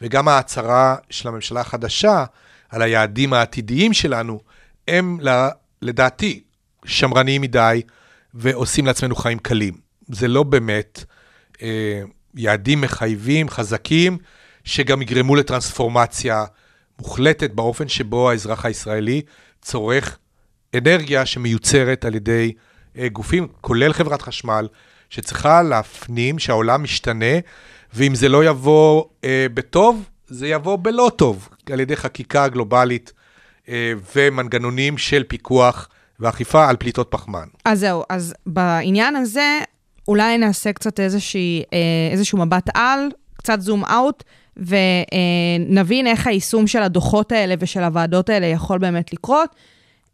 [0.01, 2.25] וגם ההצהרה של הממשלה החדשה
[2.69, 4.39] על היעדים העתידיים שלנו,
[4.87, 5.19] הם
[5.81, 6.43] לדעתי
[6.85, 7.81] שמרניים מדי
[8.33, 9.73] ועושים לעצמנו חיים קלים.
[10.07, 11.03] זה לא באמת
[11.61, 12.01] אה,
[12.35, 14.17] יעדים מחייבים, חזקים,
[14.63, 16.45] שגם יגרמו לטרנספורמציה
[16.99, 19.21] מוחלטת באופן שבו האזרח הישראלי
[19.61, 20.17] צורך
[20.77, 22.53] אנרגיה שמיוצרת על ידי
[22.97, 24.67] אה, גופים, כולל חברת חשמל,
[25.09, 27.35] שצריכה להפנים שהעולם משתנה,
[27.93, 33.13] ואם זה לא יבוא אה, בטוב, זה יבוא בלא טוב, על ידי חקיקה גלובלית
[33.69, 37.47] אה, ומנגנונים של פיקוח ואכיפה על פליטות פחמן.
[37.65, 39.59] אז זהו, אז בעניין הזה,
[40.07, 41.77] אולי נעשה קצת איזושהי, אה,
[42.11, 44.23] איזשהו מבט על, קצת זום אאוט,
[44.57, 49.55] ונבין איך היישום של הדוחות האלה ושל הוועדות האלה יכול באמת לקרות,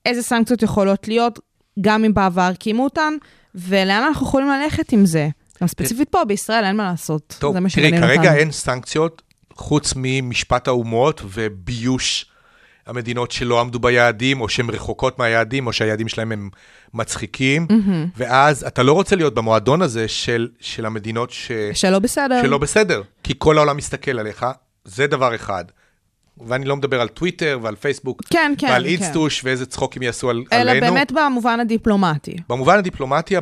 [0.06, 1.40] איזה סנקציות יכולות להיות,
[1.82, 3.14] גם אם בעבר קיימו אותן,
[3.56, 5.30] ולאן אנחנו יכולים ללכת עם זה.
[5.62, 7.36] גם ספציפית פה, בישראל, אין מה לעשות.
[7.40, 8.36] טוב, תראי, כרגע אותנו.
[8.36, 9.22] אין סנקציות
[9.54, 12.31] חוץ ממשפט האומות וביוש
[12.92, 16.50] המדינות שלא עמדו ביעדים, או שהן רחוקות מהיעדים, או שהיעדים שלהם הם
[16.94, 17.68] מצחיקים,
[18.18, 21.52] ואז אתה לא רוצה להיות במועדון הזה של, של המדינות ש...
[21.74, 22.42] שלא בסדר.
[22.42, 24.46] שלא בסדר, כי כל העולם מסתכל עליך,
[24.86, 25.66] זה דבר אחד.
[26.48, 28.90] ואני לא מדבר על טוויטר ועל פייסבוק, כן, כן, ועל כן.
[28.90, 30.94] אינסטוש ואיזה צחוקים יעשו על, אלא עלינו.
[30.94, 32.36] באמת במובן הדיפלומטי.
[32.50, 33.36] במובן הדיפלומטי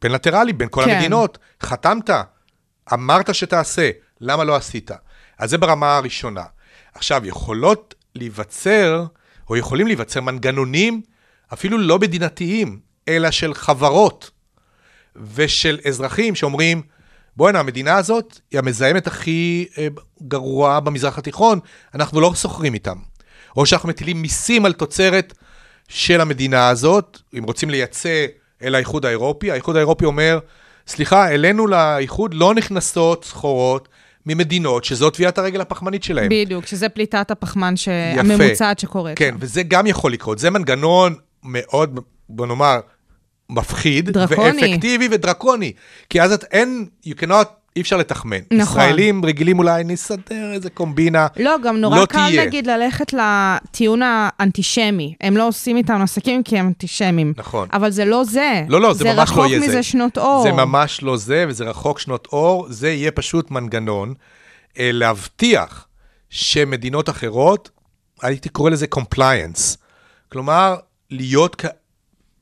[0.00, 0.90] בין-לטרלי, בין כל כן.
[0.90, 2.10] המדינות, חתמת,
[2.92, 3.90] אמרת שתעשה,
[4.20, 4.90] למה לא עשית?
[5.38, 6.44] אז זה ברמה הראשונה.
[6.94, 9.04] עכשיו, יכולות להיווצר,
[9.50, 11.02] או יכולים להיווצר מנגנונים,
[11.52, 14.30] אפילו לא מדינתיים, אלא של חברות
[15.34, 16.82] ושל אזרחים שאומרים,
[17.36, 19.88] בואנה, המדינה הזאת היא המזהמת הכי אה,
[20.22, 21.58] גרועה במזרח התיכון,
[21.94, 22.96] אנחנו לא סוחרים איתם.
[23.56, 25.34] או שאנחנו מטילים מיסים על תוצרת
[25.88, 28.26] של המדינה הזאת, אם רוצים לייצא
[28.62, 30.38] אל האיחוד האירופי, האיחוד האירופי אומר,
[30.86, 33.88] סליחה, אלינו לאיחוד לא נכנסות סחורות
[34.26, 36.28] ממדינות שזו טביעת הרגל הפחמנית שלהם.
[36.30, 37.88] בדיוק, שזה פליטת הפחמן ש...
[37.88, 39.18] הממוצעת שקורית.
[39.18, 40.38] כן, וזה גם יכול לקרות.
[40.38, 42.80] זה מנגנון מאוד, בוא נאמר,
[43.50, 44.10] מפחיד.
[44.10, 44.62] דרקוני.
[44.72, 45.72] ואפקטיבי ודרקוני.
[46.10, 47.46] כי אז את אין, you cannot,
[47.76, 48.36] אי אפשר לתחמן.
[48.50, 48.82] נכון.
[48.82, 51.26] ישראלים רגילים אולי, נסדר איזה קומבינה.
[51.36, 52.46] לא, גם נורא לא קל, תהיה.
[52.46, 55.14] נגיד, ללכת לטיעון האנטישמי.
[55.20, 57.32] הם לא עושים איתנו עסקים כי הם אנטישמים.
[57.36, 57.68] נכון.
[57.72, 58.64] אבל זה לא זה.
[58.68, 59.68] לא, לא, זה ממש לא יהיה רחוק זה.
[59.68, 60.42] מזה שנות אור.
[60.42, 62.66] זה ממש לא זה, וזה רחוק שנות אור.
[62.70, 64.14] זה יהיה פשוט מנגנון
[64.78, 65.86] אה, להבטיח
[66.30, 67.70] שמדינות אחרות,
[68.22, 69.76] הייתי קורא לזה compliance.
[70.28, 70.76] כלומר,
[71.10, 71.64] להיות כ...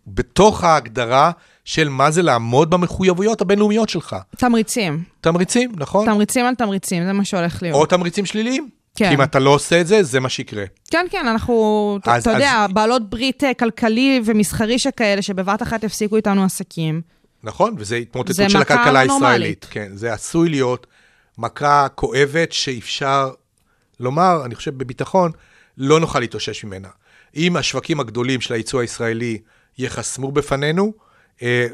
[0.07, 1.30] בתוך ההגדרה
[1.64, 4.16] של מה זה לעמוד במחויבויות הבינלאומיות שלך.
[4.36, 5.02] תמריצים.
[5.20, 6.06] תמריצים, נכון?
[6.06, 7.74] תמריצים על תמריצים, זה מה שהולך להיות.
[7.76, 8.68] או תמריצים שליליים.
[8.96, 9.08] כן.
[9.08, 10.64] כי אם אתה לא עושה את זה, זה מה שיקרה.
[10.90, 15.62] כן, כן, אנחנו, אתה אז- אתה יודע, אז- בעלות ברית אה, כלכלי ומסחרי שכאלה, שבבת
[15.62, 17.00] אחת יפסיקו איתנו עסקים.
[17.44, 17.74] נכון?
[17.78, 19.66] וזה התמוטטות של הכלכלה הישראלית.
[19.70, 20.86] כן, זה עשוי להיות
[21.38, 23.30] מכה כואבת שאפשר
[24.00, 25.30] לומר, אני חושב בביטחון,
[25.78, 26.88] לא נוכל להתאושש ממנה.
[27.36, 29.38] אם השווקים הגדולים של הייצוא הישראלי
[29.78, 30.92] ייחסמו בפנינו,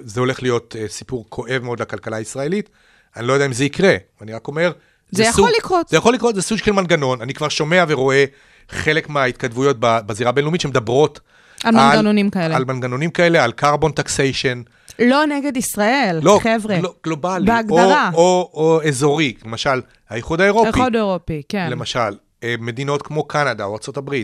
[0.04, 2.70] זה הולך להיות אה, סיפור כואב מאוד לכלכלה הישראלית.
[3.16, 4.72] אני לא יודע אם זה יקרה, אני רק אומר...
[5.10, 5.88] זה יכול לקרות.
[5.88, 7.22] זה יכול לקרות, זה סוג של מנגנון.
[7.22, 8.24] אני כבר שומע ורואה
[8.68, 11.20] חלק מההתכתבויות בזירה הבינלאומית שמדברות
[11.64, 12.56] על מנגנונים כאלה.
[12.56, 14.70] על מנגנונים כאלה, על carbon taxation.
[14.98, 16.80] לא נגד ישראל, לא, חבר'ה.
[16.80, 17.46] לא, גלובלי.
[17.46, 18.10] בהגדרה.
[18.14, 20.66] או, או, או אזורי, למשל, האיחוד האירופי.
[20.66, 21.68] האיחוד האירופי, כן.
[21.70, 24.14] למשל, אה, מדינות כמו קנדה או ארה"ב.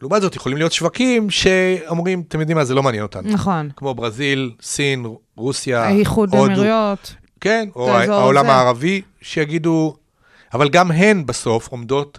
[0.00, 3.30] לעומת זאת, יכולים להיות שווקים שאומרים, אתם יודעים מה, זה לא מעניין אותנו.
[3.30, 3.70] נכון.
[3.76, 6.44] כמו ברזיל, סין, רוסיה, האיחוד הודו.
[6.44, 7.14] האמירויות.
[7.40, 8.54] כן, או העולם הזה.
[8.54, 9.96] הערבי, שיגידו,
[10.54, 12.18] אבל גם הן בסוף עומדות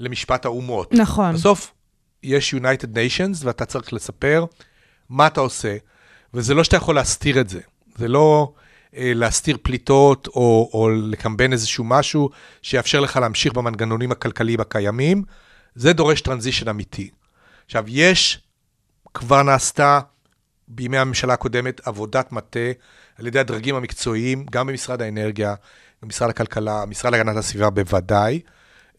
[0.00, 0.92] למשפט האומות.
[0.92, 1.34] נכון.
[1.34, 1.72] בסוף
[2.22, 4.44] יש United Nations, ואתה צריך לספר
[5.08, 5.76] מה אתה עושה,
[6.34, 7.60] וזה לא שאתה יכול להסתיר את זה.
[7.96, 8.52] זה לא
[8.96, 12.30] אה, להסתיר פליטות או, או לקמבן איזשהו משהו
[12.62, 15.22] שיאפשר לך להמשיך במנגנונים הכלכליים הקיימים.
[15.74, 17.10] זה דורש טרנזישן אמיתי.
[17.66, 18.40] עכשיו, יש,
[19.14, 20.00] כבר נעשתה
[20.68, 22.70] בימי הממשלה הקודמת עבודת מטה
[23.18, 25.54] על ידי הדרגים המקצועיים, גם במשרד האנרגיה,
[26.02, 28.40] במשרד הכלכלה, משרד להגנת הסביבה בוודאי,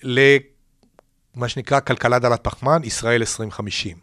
[0.03, 3.97] למה שנקרא כלכלה דלת פחמן, ישראל 2050.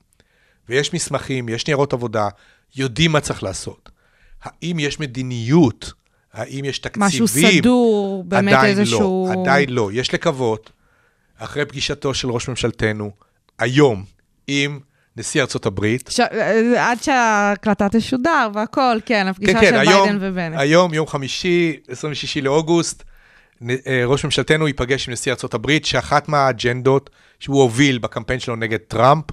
[0.68, 2.28] ויש מסמכים, יש ניירות עבודה,
[2.76, 3.90] יודעים מה צריך לעשות.
[4.42, 5.92] האם יש מדיניות?
[6.32, 7.06] האם יש תקציבים?
[7.06, 9.30] משהו סדור, באמת עדיין איזשהו...
[9.34, 9.90] לא, עדיין לא.
[9.92, 10.70] יש לקוות,
[11.38, 13.10] אחרי פגישתו של ראש ממשלתנו,
[13.58, 14.04] היום,
[14.46, 14.80] עם
[15.16, 16.20] נשיא ארצות הברית, ש...
[16.20, 20.54] אה, עד שההקלטה תשודר והכל, כן, הפגישה כן, כן, של היום, ביידן ובנט.
[20.58, 23.02] היום, יום חמישי, 26 לאוגוסט,
[23.70, 27.10] אה, ראש ממשלתנו ייפגש עם נשיא ארצות הברית, שאחת מהאג'נדות
[27.40, 29.24] שהוא הוביל בקמפיין שלו נגד טראמפ,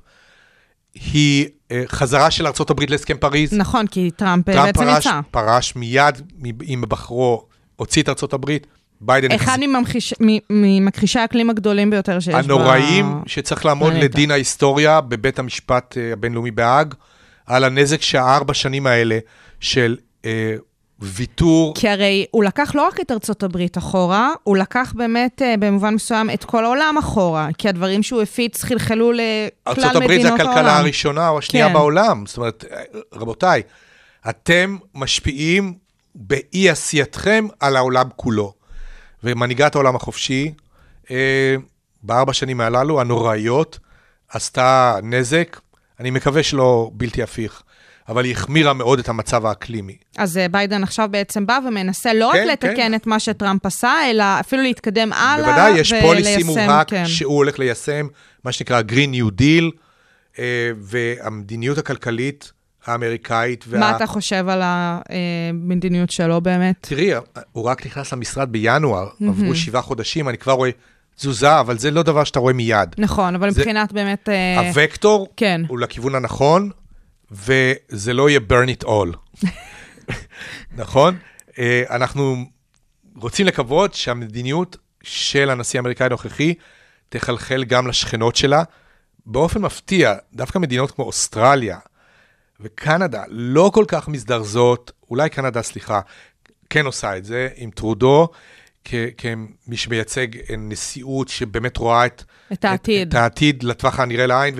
[0.93, 3.53] היא אה, חזרה של ארצות הברית להסכם פריז.
[3.53, 5.20] נכון, כי טראמפ, טראמפ בעצם פרש, יצא.
[5.32, 6.22] פרש מיד
[6.64, 8.68] עם היבחרו, הוציא את ארצות הברית,
[9.01, 10.13] ביידן אחד מממחיש-
[10.49, 14.05] ממכחישי האקלים הגדולים ביותר שיש הנוראים ב- שצריך לעמוד פלנטה.
[14.05, 16.93] לדין ההיסטוריה בבית המשפט אה, הבינלאומי בהאג,
[17.45, 19.19] על הנזק שהארבע שנים האלה
[19.59, 20.55] של אה,
[20.99, 25.55] ויתור כי הרי הוא לקח לא רק את ארצות הברית אחורה, הוא לקח באמת אה,
[25.59, 29.85] במובן מסוים את כל העולם אחורה, כי הדברים שהוא הפיץ חלחלו לכלל מדינות העולם.
[29.87, 31.73] ארצות הברית זה הכלכלה הראשונה או השנייה כן.
[31.73, 32.23] בעולם.
[32.25, 32.65] זאת אומרת,
[33.13, 33.61] רבותיי,
[34.29, 35.73] אתם משפיעים
[36.15, 38.53] באי עשייתכם על העולם כולו.
[39.24, 40.53] ומנהיגת העולם החופשי,
[41.11, 41.55] אה,
[42.03, 43.80] בארבע שנים הללו, הנוראיות,
[44.30, 45.59] עשתה נזק,
[45.99, 47.63] אני מקווה שלא בלתי הפיך,
[48.09, 49.97] אבל היא החמירה מאוד את המצב האקלימי.
[50.18, 52.93] אז אה, ביידן עכשיו בעצם בא ומנסה לא רק כן, לתקן כן.
[52.93, 57.05] את מה שטראמפ עשה, אלא אפילו להתקדם הלאה בוודאי, יש policy וליישם, מובהק כן.
[57.05, 58.07] שהוא הולך ליישם,
[58.43, 59.78] מה שנקרא Green New Deal,
[60.39, 62.51] אה, והמדיניות הכלכלית
[62.89, 63.65] האמריקאית.
[63.67, 63.79] וה...
[63.79, 66.75] מה אתה חושב על המדיניות שלו באמת?
[66.81, 67.11] תראי,
[67.51, 70.69] הוא רק נכנס למשרד בינואר, עברו שבעה חודשים, אני כבר רואה
[71.15, 72.95] תזוזה, אבל זה לא דבר שאתה רואה מיד.
[72.97, 74.29] נכון, אבל זה- מבחינת באמת...
[74.29, 75.61] אה, הוקטור כן.
[75.67, 76.69] הוא לכיוון הנכון,
[77.31, 79.43] וזה לא יהיה burn it all.
[80.77, 81.17] נכון?
[81.59, 82.36] אה, אנחנו
[83.15, 86.53] רוצים לקוות שהמדיניות של הנשיא האמריקאי הנוכחי
[87.09, 88.63] תחלחל גם לשכנות שלה.
[89.25, 91.77] באופן מפתיע, דווקא מדינות כמו אוסטרליה
[92.60, 95.99] וקנדה לא כל כך מזדרזות, אולי קנדה, סליחה,
[96.70, 98.28] כן עושה את זה עם טרודו,
[99.18, 100.28] כמי שמייצג
[100.58, 103.08] נשיאות שבאמת רואה את, את העתיד.
[103.08, 104.56] את, את העתיד לטווח הנראה לעין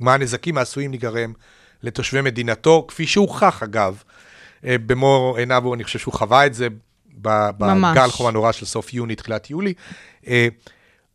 [0.00, 1.32] ומה הנזקים העשויים להיגרם
[1.82, 4.02] לתושבי מדינתו, כפי שהוכח אגב,
[4.64, 6.68] אה, במו עיניו, אני חושב שהוא חווה את זה.
[7.20, 9.74] בגל חום הנורא של סוף יוני, תחילת יולי.
[10.26, 10.48] אה,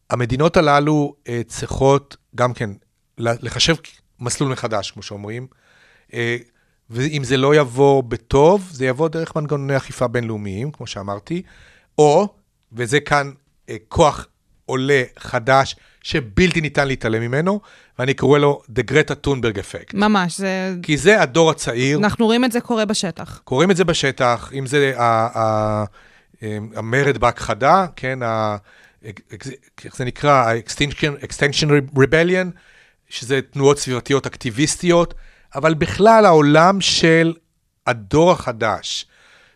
[0.09, 2.69] המדינות הללו אה, צריכות גם כן
[3.17, 3.75] לחשב
[4.19, 5.62] מסלול מחדש, כמו שאומרים, אה,
[6.89, 11.41] ואם זה לא יבוא בטוב, זה יבוא דרך מנגנוני אכיפה בינלאומיים, כמו שאמרתי,
[11.97, 12.27] או,
[12.73, 13.31] וזה כאן
[13.69, 14.27] אה, כוח
[14.65, 17.59] עולה חדש, שבלתי ניתן להתעלם ממנו,
[17.99, 19.91] ואני קורא לו The Greta Thunberg Effect.
[19.93, 20.75] ממש, זה...
[20.83, 23.41] כי זה הדור הצעיר, אנחנו רואים את זה קורה בשטח.
[23.43, 24.93] קוראים את זה בשטח, אם זה
[26.75, 28.57] המרד בהכחדה, כן, ה-
[29.85, 30.31] איך זה נקרא?
[30.31, 32.47] ה-Extinction Extinction Rebellion,
[33.09, 35.13] שזה תנועות סביבתיות אקטיביסטיות,
[35.55, 37.33] אבל בכלל העולם של
[37.87, 39.05] הדור החדש,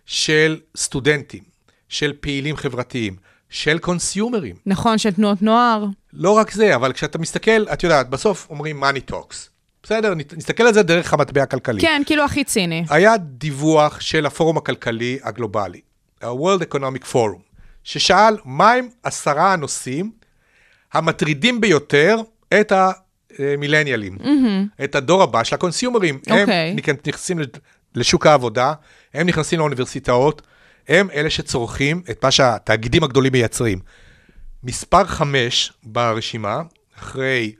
[0.06, 1.43] של סטודנטים,
[1.89, 3.16] של פעילים חברתיים,
[3.50, 4.56] של קונסיומרים.
[4.66, 5.86] נכון, של תנועות נוער.
[6.14, 9.36] לא רק זה, אבל כשאתה מסתכל, את יודעת, בסוף אומרים money talks.
[9.84, 11.82] בסדר, נסתכל על זה דרך המטבע הכלכלי.
[11.82, 12.86] כן, כאילו הכי ציני.
[12.89, 15.82] היה דיווח של הפורום הכלכלי הגלובלי,
[16.22, 17.41] ה-World Economic Forum,
[17.84, 20.12] ששאל מהם עשרה הנושאים
[20.93, 22.18] המטרידים ביותר
[22.60, 22.72] את
[23.40, 24.84] המילניאלים, mm-hmm.
[24.84, 26.20] את הדור הבא של הקונסיומרים.
[26.30, 26.70] אוקיי.
[26.72, 27.40] הם נכ- נכנסים
[27.96, 28.74] לשוק העבודה,
[29.14, 30.42] הם נכנסים לאוניברסיטאות,
[30.88, 33.80] הם אלה שצורכים את מה שהתאגידים הגדולים מייצרים.
[34.64, 36.62] מספר חמש ברשימה,
[37.00, 37.54] אחרי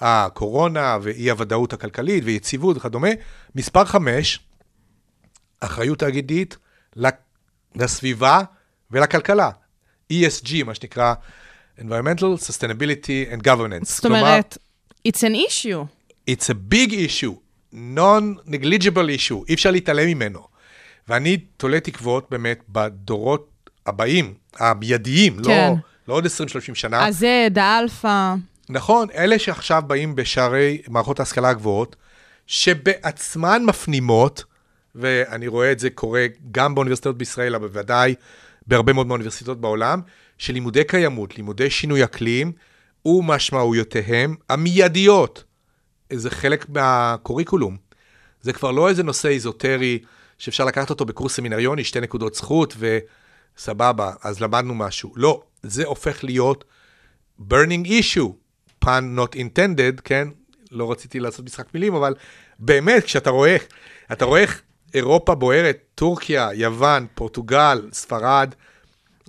[0.00, 3.08] הקורונה ואי-הוודאות הכלכלית ויציבות וכדומה,
[3.54, 4.40] מספר חמש,
[5.60, 6.56] אחריות תאגידית
[7.74, 8.40] לסביבה
[8.90, 9.50] ולכלכלה.
[10.12, 11.14] ESG, מה שנקרא
[11.78, 13.84] Environmental, Sustainability and Governance.
[13.84, 14.58] זאת אומרת,
[15.08, 15.86] it's an issue.
[16.26, 17.34] It's a big issue,
[17.72, 20.40] non-negligible issue, אי אפשר להתעלם ממנו.
[21.08, 25.68] ואני תולה תקוות באמת בדורות הבאים, המיידיים, כן.
[25.68, 25.74] לא,
[26.08, 26.28] לא עוד 20-30
[26.74, 27.06] שנה.
[27.08, 28.34] אז זה האלפא.
[28.68, 31.96] נכון, אלה שעכשיו באים בשערי מערכות ההשכלה הגבוהות,
[32.46, 34.44] שבעצמן מפנימות,
[34.94, 38.14] ואני רואה את זה קורה גם באוניברסיטאות בישראל, אבל בוודאי
[38.66, 40.00] בהרבה מאוד מהאוניברסיטאות בעולם,
[40.38, 42.52] שלימודי קיימות, לימודי שינוי אקלים,
[43.04, 45.44] ומשמעויותיהם המיידיות.
[46.12, 47.76] זה חלק מהקוריקולום.
[48.42, 49.98] זה כבר לא איזה נושא איזוטרי
[50.38, 55.12] שאפשר לקחת אותו בקורס סמינריוני, שתי נקודות זכות וסבבה, אז למדנו משהו.
[55.16, 56.64] לא, זה הופך להיות
[57.50, 58.30] burning issue,
[58.84, 60.28] pun not intended, כן?
[60.70, 62.14] לא רציתי לעשות משחק מילים, אבל
[62.58, 63.56] באמת, כשאתה רואה,
[64.12, 64.62] אתה רואה איך
[64.94, 68.54] אירופה בוערת, טורקיה, יוון, פורטוגל, ספרד,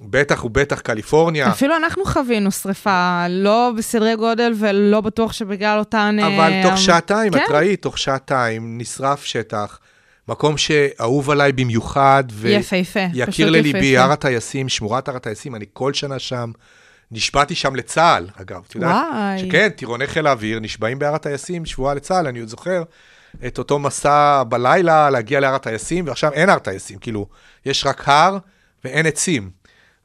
[0.01, 6.17] בטח ובטח קליפורניה, אפילו אנחנו חווינו שריפה, לא בסדרי גודל ולא בטוח שבגלל אותן...
[6.19, 7.43] אבל אה, תוך שעתיים, כן.
[7.45, 9.79] את ראית, תוך שעתיים נשרף שטח,
[10.27, 14.03] מקום שאהוב עליי במיוחד, יפהפה, ויקיר פשוט לליבי, יפהפה.
[14.03, 16.51] הר הטייסים, שמורת הר הטייסים, אני כל שנה שם.
[17.11, 19.05] נשבעתי שם לצה"ל, אגב, את יודעת?
[19.11, 19.39] וואי.
[19.39, 22.83] שכן, טירוני חיל האוויר נשבעים בהר הטייסים, שבועה לצה"ל, אני עוד זוכר
[23.47, 27.27] את אותו מסע בלילה להגיע להר הטייסים, ועכשיו אין הר טייסים, כאילו,
[27.65, 28.37] יש רק הר
[28.83, 29.49] ואין עצים.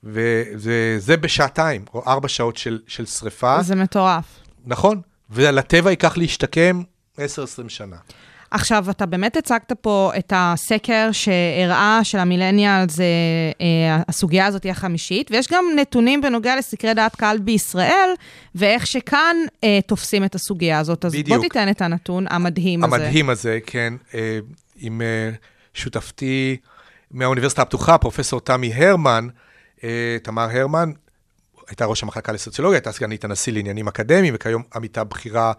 [0.06, 3.62] וזה בשעתיים, או ארבע שעות של, של שריפה.
[3.62, 4.24] זה מטורף.
[4.66, 5.00] נכון,
[5.30, 6.82] ולטבע ייקח להשתקם
[7.16, 7.20] 10-20
[7.68, 7.96] שנה.
[8.50, 13.04] עכשיו, אתה באמת הצגת פה את הסקר שהראה של המילניאל, זה
[13.60, 18.10] אה, הסוגיה הזאת היא החמישית, ויש גם נתונים בנוגע לסקרי דעת קהל בישראל,
[18.54, 21.04] ואיך שכאן אה, תופסים את הסוגיה הזאת.
[21.04, 21.28] אז בדיוק.
[21.28, 22.96] בוא תיתן את הנתון המדהים הזה.
[22.96, 24.38] המדהים הזה, כן, אה,
[24.76, 25.30] עם אה,
[25.74, 26.56] שותפתי
[27.10, 29.45] מהאוניברסיטה הפתוחה, פרופסור תמי הרמן, אה,
[30.22, 30.92] תמר הרמן,
[31.68, 35.52] הייתה ראש המחלקה לסוציולוגיה, הייתה סגנית הנשיא לעניינים אקדמיים, וכיום עמיתה בכירה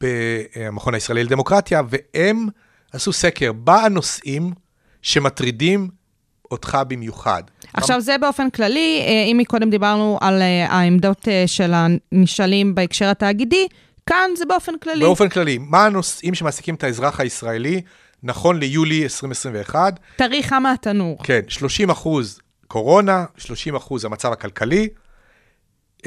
[0.00, 2.46] במכון הישראלי לדמוקרטיה, והם
[2.92, 4.52] עשו סקר בנושאים
[5.02, 5.88] שמטרידים
[6.50, 7.42] אותך במיוחד.
[7.72, 13.08] עכשיו, זה באופן כללי, אה, אם מקודם דיברנו על אה, העמדות אה, של הנשאלים בהקשר
[13.08, 13.66] התאגידי,
[14.06, 15.04] כאן זה באופן כללי.
[15.04, 17.80] באופן כללי, מה הנושאים שמעסיקים את האזרח הישראלי
[18.22, 20.00] נכון ליולי 2021?
[20.16, 21.18] טרי חם מהתנור.
[21.22, 24.88] כן, 30 אחוז קורונה, 30 אחוז המצב הכלכלי.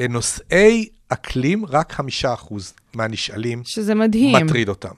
[0.00, 4.46] אה, נושאי אקלים, רק 5 אחוז מהנשאלים שזה מדהים.
[4.46, 4.94] מטריד אותם.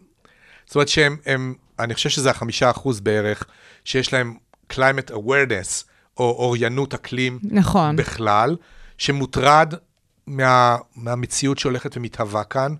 [0.66, 3.44] זאת אומרת שהם, הם, אני חושב שזה החמישה אחוז בערך,
[3.84, 4.34] שיש להם
[4.72, 5.84] climate awareness,
[6.16, 7.96] או אוריינות אקלים נכון.
[7.96, 8.56] בכלל,
[8.98, 9.74] שמוטרד
[10.26, 12.74] מה, מהמציאות שהולכת ומתהווה כאן,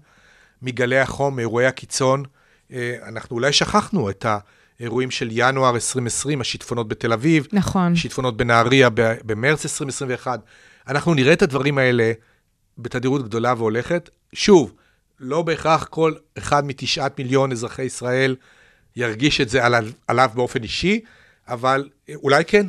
[0.63, 2.23] מגלי החום, מאירועי הקיצון.
[2.73, 4.27] אה, אנחנו אולי שכחנו את
[4.81, 7.97] האירועים של ינואר 2020, השיטפונות בתל אביב, נכון.
[7.97, 8.89] שיטפונות בנהריה
[9.27, 10.41] במרץ 2021.
[10.89, 12.13] אנחנו נראה את הדברים האלה
[12.79, 14.11] בתדירות גדולה והולכת.
[14.33, 14.73] שוב,
[15.21, 18.37] לא בהכרח כל אחד מתשעת מיליון אזרחי ישראל
[18.97, 21.01] ירגיש את זה עליו, עליו באופן אישי,
[21.49, 22.67] אבל אה, אולי כן,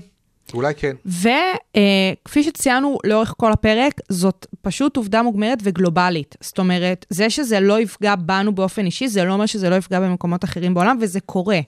[0.54, 0.96] אולי כן.
[1.06, 6.36] וכפי שציינו לאורך כל הפרק, זאת פשוט עובדה מוגמרת וגלובלית.
[6.42, 10.00] זאת אומרת, זה שזה לא יפגע בנו באופן אישי, זה לא אומר שזה לא יפגע
[10.00, 11.60] במקומות אחרים בעולם, וזה קורה.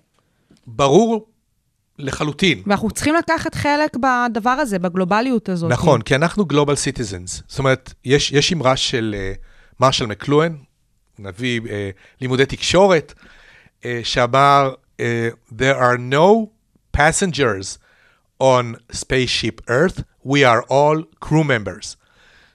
[0.68, 1.28] ברור
[2.00, 2.64] לחלוטין.
[2.66, 5.72] ואנחנו צריכים לקחת חלק בדבר הזה, בגלובליות הזאת.
[5.72, 7.44] נכון, כי אנחנו global citizens.
[7.48, 9.46] זאת אומרת, יש, יש אמרה של אה,
[9.80, 10.56] מרשל מקלואן,
[11.20, 11.66] נביא אה,
[12.22, 13.14] לימודי תקשורת,
[13.82, 15.02] אה, שאמר, אה,
[15.52, 16.50] There are no
[16.98, 17.78] passengers
[18.40, 21.96] on spaceship Earth, we are all crew members.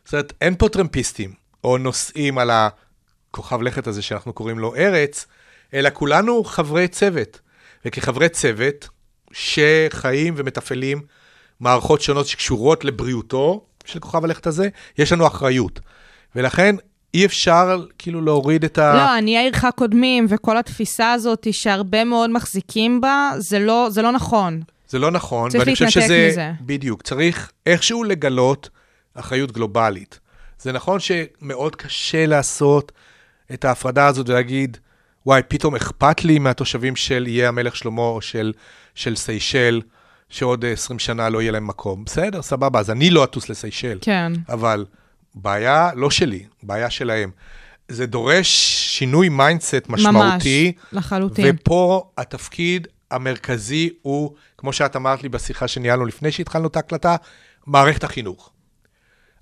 [0.04, 1.32] זאת אומרת, אין פה טרמפיסטים,
[1.64, 5.26] או נוסעים על הכוכב לכת הזה שאנחנו קוראים לו ארץ,
[5.74, 7.40] אלא כולנו חברי צוות.
[7.84, 8.88] וכחברי צוות
[9.32, 11.02] שחיים ומתפעלים
[11.60, 14.68] מערכות שונות שקשורות לבריאותו של כוכב הלכת הזה,
[14.98, 15.80] יש לנו אחריות.
[16.36, 16.76] ולכן
[17.14, 18.94] אי אפשר כאילו להוריד את ה...
[18.94, 24.12] לא, עניי עירך קודמים, וכל התפיסה הזאת שהרבה מאוד מחזיקים בה, זה לא, זה לא
[24.12, 24.62] נכון.
[24.88, 26.28] זה לא נכון, צריך ואני חושב להתנתק שזה...
[26.30, 26.50] מזה.
[26.60, 28.68] בדיוק, צריך איכשהו לגלות
[29.14, 30.20] אחריות גלובלית.
[30.58, 32.92] זה נכון שמאוד קשה לעשות
[33.54, 34.76] את ההפרדה הזאת ולהגיד,
[35.26, 38.52] וואי, פתאום אכפת לי מהתושבים של איי המלך שלמה או של,
[38.94, 39.80] של סיישל,
[40.28, 42.04] שעוד 20 שנה לא יהיה להם מקום.
[42.04, 43.98] בסדר, סבבה, אז אני לא אטוס לסיישל.
[44.00, 44.32] כן.
[44.48, 44.84] אבל
[45.34, 47.30] בעיה לא שלי, בעיה שלהם.
[47.88, 48.48] זה דורש
[48.98, 50.72] שינוי mindset משמעותי.
[50.76, 51.46] ממש, לחלוטין.
[51.48, 57.16] ופה התפקיד המרכזי הוא, כמו שאת אמרת לי בשיחה שניהלנו לפני שהתחלנו את ההקלטה,
[57.66, 58.50] מערכת החינוך.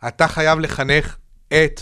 [0.09, 1.17] אתה חייב לחנך
[1.49, 1.81] את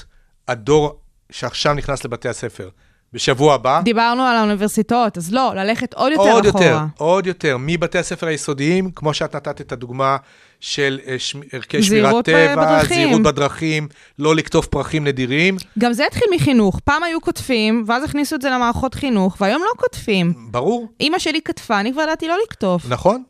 [0.48, 2.68] הדור שעכשיו נכנס לבתי הספר.
[3.12, 6.64] בשבוע הבא, דיברנו על האוניברסיטאות, אז לא, ללכת עוד יותר עוד אחורה.
[6.66, 10.16] יותר, עוד יותר, מבתי הספר היסודיים, כמו שאת נתת את הדוגמה
[10.60, 12.88] של אה, שמ- ערכי שמירת ב- טבע, בדרכים.
[12.88, 13.88] זהירות בדרכים,
[14.18, 15.56] לא לקטוף פרחים נדירים.
[15.78, 16.80] גם זה התחיל מחינוך.
[16.84, 20.34] פעם היו כותבים, ואז הכניסו את זה למערכות חינוך, והיום לא כותבים.
[20.50, 22.82] ברור, אימא שלי כתבה, אני כבר ידעתי לא לכתוב.
[22.88, 23.22] נכון.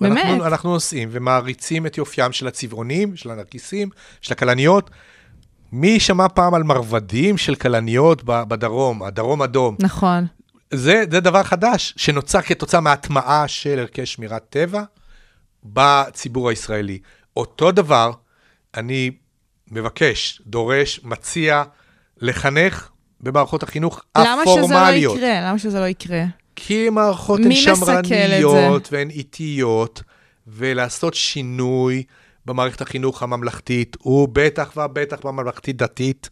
[0.00, 0.24] באמת?
[0.24, 3.88] אנחנו, אנחנו נוסעים ומעריצים את יופיים של הצבעונים, של הנרקיסים,
[4.20, 4.90] של הכלניות.
[5.76, 9.76] מי שמע פעם על מרבדים של כלניות בדרום, הדרום אדום?
[9.80, 10.26] נכון.
[10.70, 14.82] זה, זה דבר חדש שנוצר כתוצאה מהטמעה של ערכי שמירת טבע
[15.64, 16.98] בציבור הישראלי.
[17.36, 18.10] אותו דבר,
[18.76, 19.10] אני
[19.70, 21.62] מבקש, דורש, מציע,
[22.20, 22.88] לחנך
[23.20, 25.16] במערכות החינוך למה שזה לא הפורמליות.
[25.16, 25.40] יקרה?
[25.40, 26.24] למה שזה לא יקרה?
[26.56, 27.52] כי מערכות הן?
[27.52, 30.02] שמרניות והן איטיות,
[30.46, 32.02] ולעשות שינוי
[32.46, 36.30] במערכת החינוך הממלכתית, ובטח ובטח בממלכתית-דתית,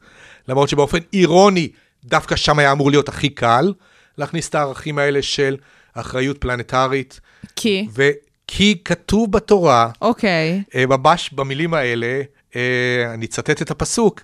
[0.49, 1.69] למרות שבאופן אירוני,
[2.05, 3.73] דווקא שם היה אמור להיות הכי קל,
[4.19, 5.57] להכניס את הערכים האלה של
[5.95, 7.21] אחריות פלנטרית,
[7.57, 12.23] כי, וכי כתוב בתורה, אוקיי, אה, ממש במילים האלה,
[12.57, 14.21] אה, אני אצטט את הפסוק,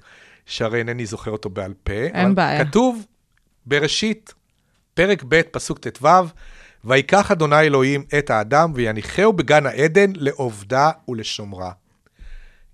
[0.47, 1.93] שהרי אינני זוכר אותו בעל פה.
[2.13, 2.65] אבל בעיה.
[2.65, 3.07] כתוב
[3.67, 4.35] בראשית,
[4.95, 6.09] פרק ב', פסוק ט"ו,
[6.85, 11.71] ויקח אדוני אלוהים את האדם ויניחהו בגן העדן לעובדה ולשומרה.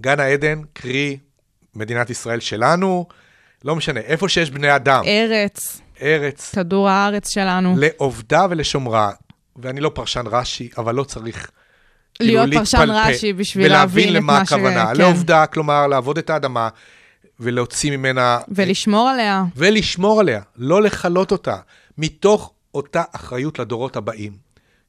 [0.02, 1.18] גן העדן, קרי
[1.74, 3.06] מדינת ישראל שלנו,
[3.64, 7.74] לא משנה, איפה שיש בני אדם, ארץ, ארץ, כדור הארץ שלנו.
[7.78, 9.10] לעובדה ולשומרה.
[9.56, 11.50] ואני לא פרשן רש"י, אבל לא צריך
[12.14, 14.86] כאילו להיות פרשן להתפלפל רש"י בשביל להבין את ולהבין למה מה ש- הכוונה.
[14.86, 14.96] כן.
[14.96, 16.68] לעובדה, כלומר, לעבוד את האדמה
[17.40, 18.38] ולהוציא ממנה...
[18.48, 19.44] ולשמור עליה.
[19.56, 21.56] ולשמור עליה, לא לכלות אותה,
[21.98, 24.32] מתוך אותה אחריות לדורות הבאים.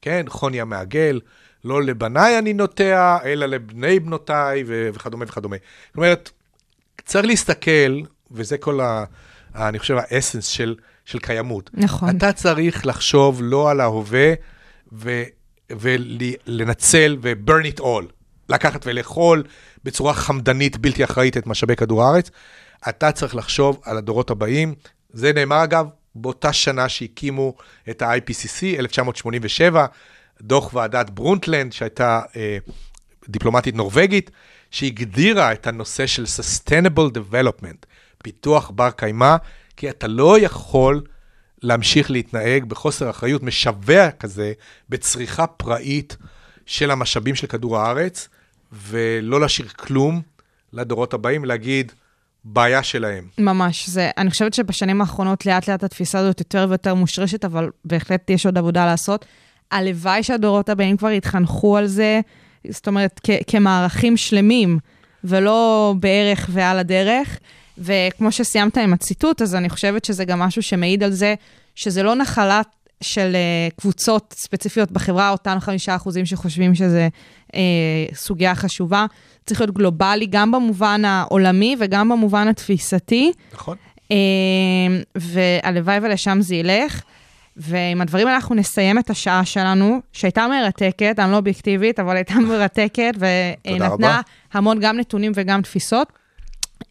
[0.02, 1.20] כן, חוני המעגל,
[1.64, 5.56] לא לבניי אני נוטע, אלא לבני בנותיי, וכדומה וכדומה.
[5.88, 6.30] זאת אומרת,
[7.04, 8.80] צריך להסתכל, וזה כל.
[8.80, 9.04] ה-
[9.54, 10.74] אני חושב, האסנס של,
[11.04, 11.70] של קיימות.
[11.74, 12.16] נכון.
[12.16, 14.32] אתה צריך לחשוב לא על ההווה
[14.92, 15.22] ו-
[15.70, 18.04] ולנצל ו-burn it all.
[18.48, 19.42] לקחת ולאכול
[19.84, 22.30] בצורה חמדנית, בלתי אחראית את משאבי כדור הארץ.
[22.88, 24.74] אתה צריך לחשוב על הדורות הבאים.
[25.12, 27.54] זה נאמר, אגב, באותה שנה שהקימו
[27.90, 29.86] את ה-IPCC, 1987,
[30.40, 32.58] דוח ועדת ברונטלנד, שהייתה אה,
[33.28, 34.30] דיפלומטית נורבגית,
[34.70, 37.86] שהגדירה את הנושא של Sustainable Development,
[38.22, 39.36] פיתוח בר קיימא,
[39.76, 41.02] כי אתה לא יכול
[41.62, 44.52] להמשיך להתנהג בחוסר אחריות משווע כזה,
[44.88, 46.16] בצריכה פראית
[46.66, 48.28] של המשאבים של כדור הארץ,
[48.72, 50.22] ולא להשאיר כלום
[50.72, 51.92] לדורות הבאים, להגיד,
[52.48, 53.24] בעיה שלהם.
[53.38, 53.88] ממש.
[53.88, 58.46] זה, אני חושבת שבשנים האחרונות לאט לאט התפיסה הזאת יותר ויותר מושרשת, אבל בהחלט יש
[58.46, 59.24] עוד עבודה לעשות.
[59.70, 62.20] הלוואי שהדורות הבאים כבר יתחנכו על זה,
[62.68, 64.78] זאת אומרת, כ- כמערכים שלמים,
[65.24, 67.38] ולא בערך ועל הדרך.
[67.78, 71.34] וכמו שסיימת עם הציטוט, אז אני חושבת שזה גם משהו שמעיד על זה
[71.74, 72.60] שזה לא נחלה
[73.00, 77.08] של uh, קבוצות ספציפיות בחברה, אותן חמישה אחוזים שחושבים שזה
[77.48, 77.54] uh,
[78.14, 79.06] סוגיה חשובה.
[79.46, 83.32] צריך להיות גלובלי גם במובן העולמי וגם במובן התפיסתי.
[83.52, 83.76] נכון.
[84.10, 84.16] אה,
[85.14, 87.02] והלוואי ולשם זה ילך.
[87.56, 92.34] ועם הדברים האלה אנחנו נסיים את השעה שלנו, שהייתה מרתקת, אני לא אובייקטיבית, אבל הייתה
[92.34, 94.20] מרתקת, ונתנה רבה.
[94.52, 96.12] המון גם נתונים וגם תפיסות.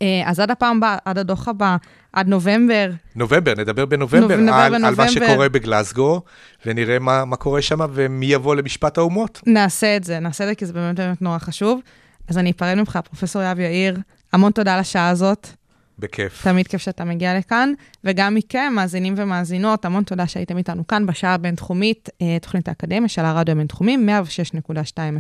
[0.02, 1.76] אה, אז עד הפעם הבאה, עד הדוח הבא,
[2.14, 5.08] עד נובמבר, נובמבר, נדבר בנובמבר, נדבר על, על מה בנובמבר.
[5.08, 6.22] שקורה בגלסגו,
[6.66, 9.42] ונראה מה, מה קורה שם ומי יבוא למשפט האומות.
[9.48, 11.82] נעשה את זה, נעשה את זה, כי זה באמת באמת נורא חשוב.
[12.28, 13.98] אז אני אפרד ממך, פרופ' יואב יאיר,
[14.34, 15.48] המון תודה על השעה הזאת.
[16.00, 16.44] בכיף.
[16.44, 17.74] תמיד כיף שאתה מגיע לכאן,
[18.04, 23.26] וגם מכם, מאזינים ומאזינות, המון תודה שהייתם איתנו כאן בשעה הבינתחומית, אה, תוכנית האקדמיה של
[23.26, 24.72] הרדיו הבינתחומי, 106.2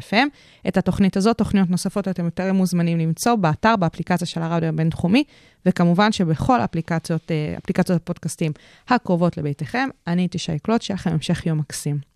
[0.09, 0.27] FM.
[0.67, 5.23] את התוכנית הזאת, תוכניות נוספות, אתם יותר מוזמנים למצוא באתר, באפליקציה של הרדיו הבינתחומי,
[5.65, 8.51] וכמובן שבכל אפליקציות, אה, אפליקציות הפודקאסטים
[8.89, 9.89] הקרובות לביתכם.
[10.07, 12.14] אני הייתי שי קלוט, שיהיה לכם המשך יום מקסים.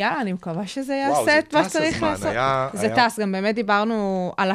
[0.00, 2.32] יאללה, אני מקווה שזה יעשה את מה שצריך לעשות.
[2.72, 4.48] זה טס, גם באמת דיברנו על